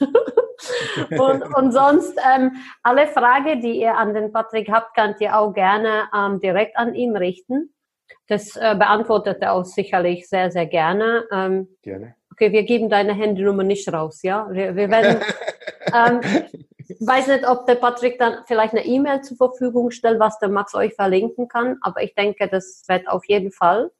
Äh, 0.00 1.18
und, 1.18 1.42
und 1.54 1.72
sonst 1.72 2.18
ähm, 2.34 2.56
alle 2.82 3.06
Fragen, 3.06 3.60
die 3.60 3.80
ihr 3.80 3.96
an 3.96 4.12
den 4.12 4.32
Patrick 4.32 4.68
habt, 4.70 4.96
könnt 4.96 5.20
ihr 5.20 5.38
auch 5.38 5.52
gerne 5.52 6.08
ähm, 6.14 6.40
direkt 6.40 6.76
an 6.76 6.96
ihn 6.96 7.16
richten. 7.16 7.72
Das 8.26 8.56
äh, 8.56 8.74
beantwortet 8.76 9.38
er 9.40 9.52
auch 9.52 9.64
sicherlich 9.64 10.28
sehr, 10.28 10.50
sehr 10.50 10.66
gerne. 10.66 11.24
Ähm, 11.30 11.68
gerne. 11.82 12.16
Okay, 12.32 12.50
wir 12.50 12.64
geben 12.64 12.90
deine 12.90 13.14
Handynummer 13.14 13.62
nicht 13.62 13.92
raus, 13.92 14.22
ja? 14.22 14.48
Wir, 14.50 14.74
wir 14.74 14.90
werden 14.90 15.20
ähm, 15.94 16.20
weiß 17.00 17.28
nicht, 17.28 17.46
ob 17.46 17.66
der 17.66 17.76
Patrick 17.76 18.18
dann 18.18 18.38
vielleicht 18.46 18.72
eine 18.74 18.84
E-Mail 18.84 19.22
zur 19.22 19.36
Verfügung 19.36 19.90
stellt, 19.90 20.20
was 20.20 20.38
der 20.38 20.48
Max 20.48 20.74
euch 20.74 20.94
verlinken 20.94 21.48
kann, 21.48 21.78
aber 21.80 22.02
ich 22.02 22.14
denke, 22.14 22.48
das 22.48 22.84
wird 22.88 23.08
auf 23.08 23.24
jeden 23.26 23.52
Fall. 23.52 23.90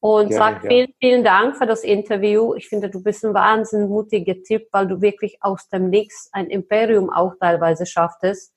Und 0.00 0.30
Gerne, 0.30 0.34
sag 0.34 0.66
vielen, 0.66 0.94
vielen 0.98 1.24
Dank 1.24 1.56
für 1.56 1.66
das 1.66 1.84
Interview. 1.84 2.54
Ich 2.54 2.68
finde, 2.68 2.88
du 2.88 3.02
bist 3.02 3.22
ein 3.22 3.34
wahnsinnig 3.34 3.88
mutiger 3.88 4.42
Typ, 4.42 4.66
weil 4.72 4.86
du 4.86 5.02
wirklich 5.02 5.36
aus 5.42 5.68
dem 5.68 5.90
Nix 5.90 6.30
ein 6.32 6.46
Imperium 6.46 7.10
auch 7.10 7.34
teilweise 7.38 7.84
schafftest. 7.84 8.54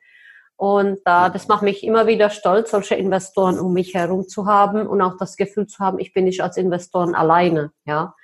Und 0.55 0.99
äh, 0.99 1.31
das 1.31 1.49
macht 1.49 1.63
mich 1.63 1.83
immer 1.83 2.07
wieder 2.07 2.29
stolz, 2.29 2.71
solche 2.71 2.95
Investoren 2.95 3.59
um 3.59 3.73
mich 3.73 3.93
herum 3.93 4.27
zu 4.27 4.45
haben 4.45 4.88
und 4.88 5.01
auch 5.01 5.17
das 5.17 5.36
Gefühl 5.36 5.67
zu 5.67 5.79
haben, 5.79 5.99
ich 5.99 6.13
bin 6.13 6.23
nicht 6.23 6.41
als 6.41 6.55
Investoren 6.55 7.15
alleine. 7.15 7.73
Ja, 7.86 8.15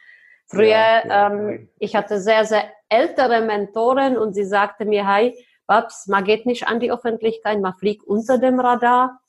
Früher, 0.50 0.68
ja, 0.68 1.08
ja, 1.08 1.28
ähm, 1.28 1.70
ich 1.78 1.96
hatte 1.96 2.20
sehr, 2.20 2.44
sehr 2.46 2.64
ältere 2.90 3.42
Mentoren 3.42 4.18
und 4.18 4.34
sie 4.34 4.46
sagte 4.46 4.86
mir, 4.86 5.08
hey, 5.08 5.46
Babs, 5.68 6.08
man 6.08 6.24
geht 6.24 6.48
nicht 6.48 6.68
an 6.68 6.80
die 6.80 6.92
Öffentlichkeit, 6.92 7.62
man 7.62 7.76
fliegt 7.76 8.04
unter 8.04 8.40
dem 8.40 8.60
Radar. 8.60 9.20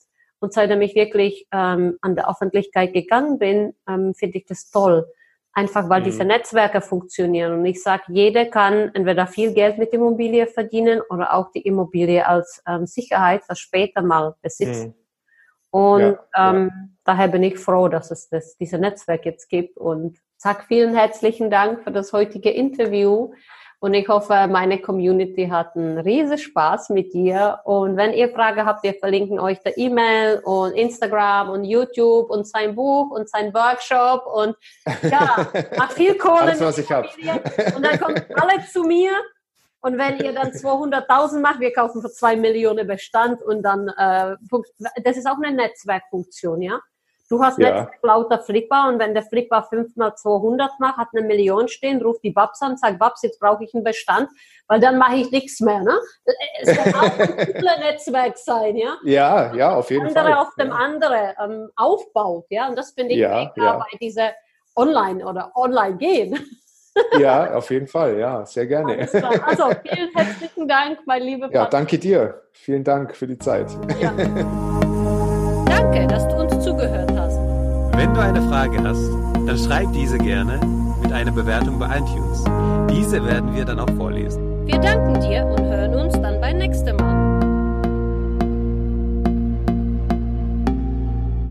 Und 0.41 0.55
seitdem 0.55 0.81
ich 0.81 0.95
wirklich 0.95 1.47
ähm, 1.53 1.99
an 2.01 2.17
der 2.17 2.31
Öffentlichkeit 2.31 2.95
gegangen 2.95 3.39
bin, 3.39 3.75
ähm, 3.87 4.15
finde 4.15 4.39
ich 4.39 4.47
das 4.47 4.71
toll. 4.71 5.07
Einfach 5.53 5.91
weil 5.91 6.01
mhm. 6.01 6.05
diese 6.05 6.25
Netzwerke 6.25 6.81
funktionieren. 6.81 7.53
Und 7.59 7.67
ich 7.67 7.83
sage, 7.83 8.05
jeder 8.09 8.47
kann 8.47 8.91
entweder 8.95 9.27
viel 9.27 9.53
Geld 9.53 9.77
mit 9.77 9.93
Immobilie 9.93 10.47
verdienen 10.47 11.03
oder 11.11 11.35
auch 11.35 11.51
die 11.53 11.61
Immobilie 11.61 12.27
als 12.27 12.63
ähm, 12.67 12.87
Sicherheit, 12.87 13.43
was 13.49 13.59
später 13.59 14.01
mal 14.01 14.35
besitzt. 14.41 14.87
Mhm. 14.87 14.95
Und 15.71 16.19
ja, 16.35 16.51
ähm, 16.51 16.97
daher 17.05 17.29
bin 17.29 17.43
ich 17.43 17.59
froh, 17.59 17.89
dass 17.89 18.11
es 18.11 18.31
das, 18.31 18.57
diese 18.57 18.79
Netzwerk 18.79 19.27
jetzt 19.27 19.51
gibt. 19.51 19.77
Und 19.77 20.19
sag 20.43 20.65
vielen 20.65 20.95
herzlichen 20.95 21.51
Dank 21.51 21.85
für 21.85 21.91
das 21.91 22.15
heutige 22.15 22.49
Interview. 22.49 23.35
Und 23.79 23.93
ich 23.93 24.09
hoffe, 24.09 24.49
meine 24.49 24.81
Community 24.81 25.49
hat 25.49 25.77
einen 25.77 25.99
riesen 25.99 26.39
Spaß 26.39 26.89
mit 26.91 27.13
dir. 27.13 27.61
Und 27.65 27.99
wenn 27.99 28.15
ihr 28.15 28.31
Fragen 28.31 28.65
habt, 28.65 28.83
wir 28.83 28.95
verlinken 28.95 29.39
euch 29.39 29.61
der 29.61 29.77
E-Mail 29.77 30.41
und 30.45 30.73
Instagram 30.73 31.51
und 31.51 31.65
YouTube 31.65 32.31
und 32.31 32.47
sein 32.47 32.75
Buch 32.75 33.11
und 33.11 33.29
sein 33.29 33.53
Workshop 33.53 34.25
und 34.27 34.57
ja, 35.03 35.47
macht 35.77 35.93
viel 35.93 36.17
Kohle. 36.17 36.41
Alles, 36.41 36.61
was 36.61 36.79
ich 36.79 36.91
habe. 36.91 37.09
Und 37.77 37.85
dann 37.85 38.01
kommt 38.01 38.25
alle 38.35 38.65
zu 38.67 38.83
mir. 38.85 39.13
Und 39.83 39.99
wenn 39.99 40.19
ihr 40.19 40.33
dann 40.33 40.53
200.000 40.53 41.41
macht, 41.41 41.61
wir 41.61 41.73
kaufen 41.73 42.01
für 42.01 42.11
zwei 42.11 42.37
Millionen 42.37 42.87
Bestand 42.87 43.43
und 43.43 43.63
dann, 43.63 43.89
äh, 43.89 44.37
das 45.03 45.19
ist 45.19 45.27
auch 45.27 45.37
eine 45.43 45.55
Netzwerkfunktion, 45.55 46.63
ja. 46.63 46.81
Du 47.31 47.41
hast 47.41 47.59
ja. 47.61 47.69
letztens 47.69 48.03
lauter 48.03 48.41
Flipper 48.41 48.89
und 48.89 48.99
wenn 48.99 49.15
der 49.15 49.23
Flipper 49.23 49.63
5 49.63 49.95
mal 49.95 50.17
200 50.17 50.81
macht, 50.81 50.97
hat 50.97 51.09
eine 51.15 51.25
Million 51.25 51.69
stehen, 51.69 52.03
ruft 52.03 52.25
die 52.25 52.33
Babs 52.33 52.61
an, 52.61 52.77
sagt, 52.77 52.99
Babs, 52.99 53.23
jetzt 53.23 53.39
brauche 53.39 53.63
ich 53.63 53.73
einen 53.73 53.85
Bestand, 53.85 54.29
weil 54.67 54.81
dann 54.81 54.99
mache 54.99 55.15
ich 55.15 55.31
nichts 55.31 55.61
mehr. 55.61 55.81
Ne? 55.81 55.97
Es 56.61 56.77
kann 56.77 56.93
auch 56.93 57.19
ein 57.19 57.81
Netzwerk 57.81 58.37
sein, 58.37 58.77
ja? 58.77 58.97
Ja, 59.05 59.55
ja, 59.55 59.77
auf 59.77 59.91
jeden 59.93 60.09
andere 60.09 60.25
Fall. 60.25 60.35
auf 60.35 60.55
dem 60.59 60.69
ja. 60.71 60.75
andere 60.75 61.35
ähm, 61.41 61.71
aufbaut, 61.77 62.47
ja, 62.51 62.69
und 62.69 62.77
das 62.77 62.91
finde 62.91 63.13
ich 63.13 63.21
ja, 63.21 63.53
ja. 63.55 63.79
bei 63.79 63.97
dieser 64.01 64.33
Online- 64.75 65.25
oder 65.25 65.53
Online-Gehen. 65.55 66.37
Ja, 67.21 67.55
auf 67.55 67.71
jeden 67.71 67.87
Fall, 67.87 68.19
ja, 68.19 68.45
sehr 68.45 68.67
gerne. 68.67 69.09
Also, 69.47 69.71
vielen 69.89 70.11
herzlichen 70.13 70.67
Dank, 70.67 70.99
mein 71.07 71.23
lieber 71.23 71.49
Ja, 71.53 71.67
danke 71.67 71.97
dir. 71.97 72.43
Vielen 72.53 72.83
Dank 72.83 73.15
für 73.15 73.29
die 73.29 73.39
Zeit. 73.39 73.71
Ja. 74.01 74.11
danke, 75.67 76.09
dass 76.09 76.30
Wenn 78.01 78.15
du 78.15 78.21
eine 78.23 78.41
Frage 78.49 78.83
hast, 78.83 79.11
dann 79.47 79.59
schreib 79.59 79.93
diese 79.93 80.17
gerne 80.17 80.59
mit 81.03 81.13
einer 81.13 81.33
Bewertung 81.33 81.79
bei 81.79 81.99
iTunes. 81.99 82.43
Diese 82.91 83.23
werden 83.23 83.55
wir 83.55 83.67
dann 83.67 83.79
auch 83.79 83.91
vorlesen. 83.99 84.67
Wir 84.67 84.79
danken 84.79 85.21
dir 85.21 85.45
und 85.45 85.61
hören 85.67 85.95
uns 85.95 86.15
dann 86.15 86.41
beim 86.41 86.57
nächsten 86.57 86.97
Mal. 86.97 87.30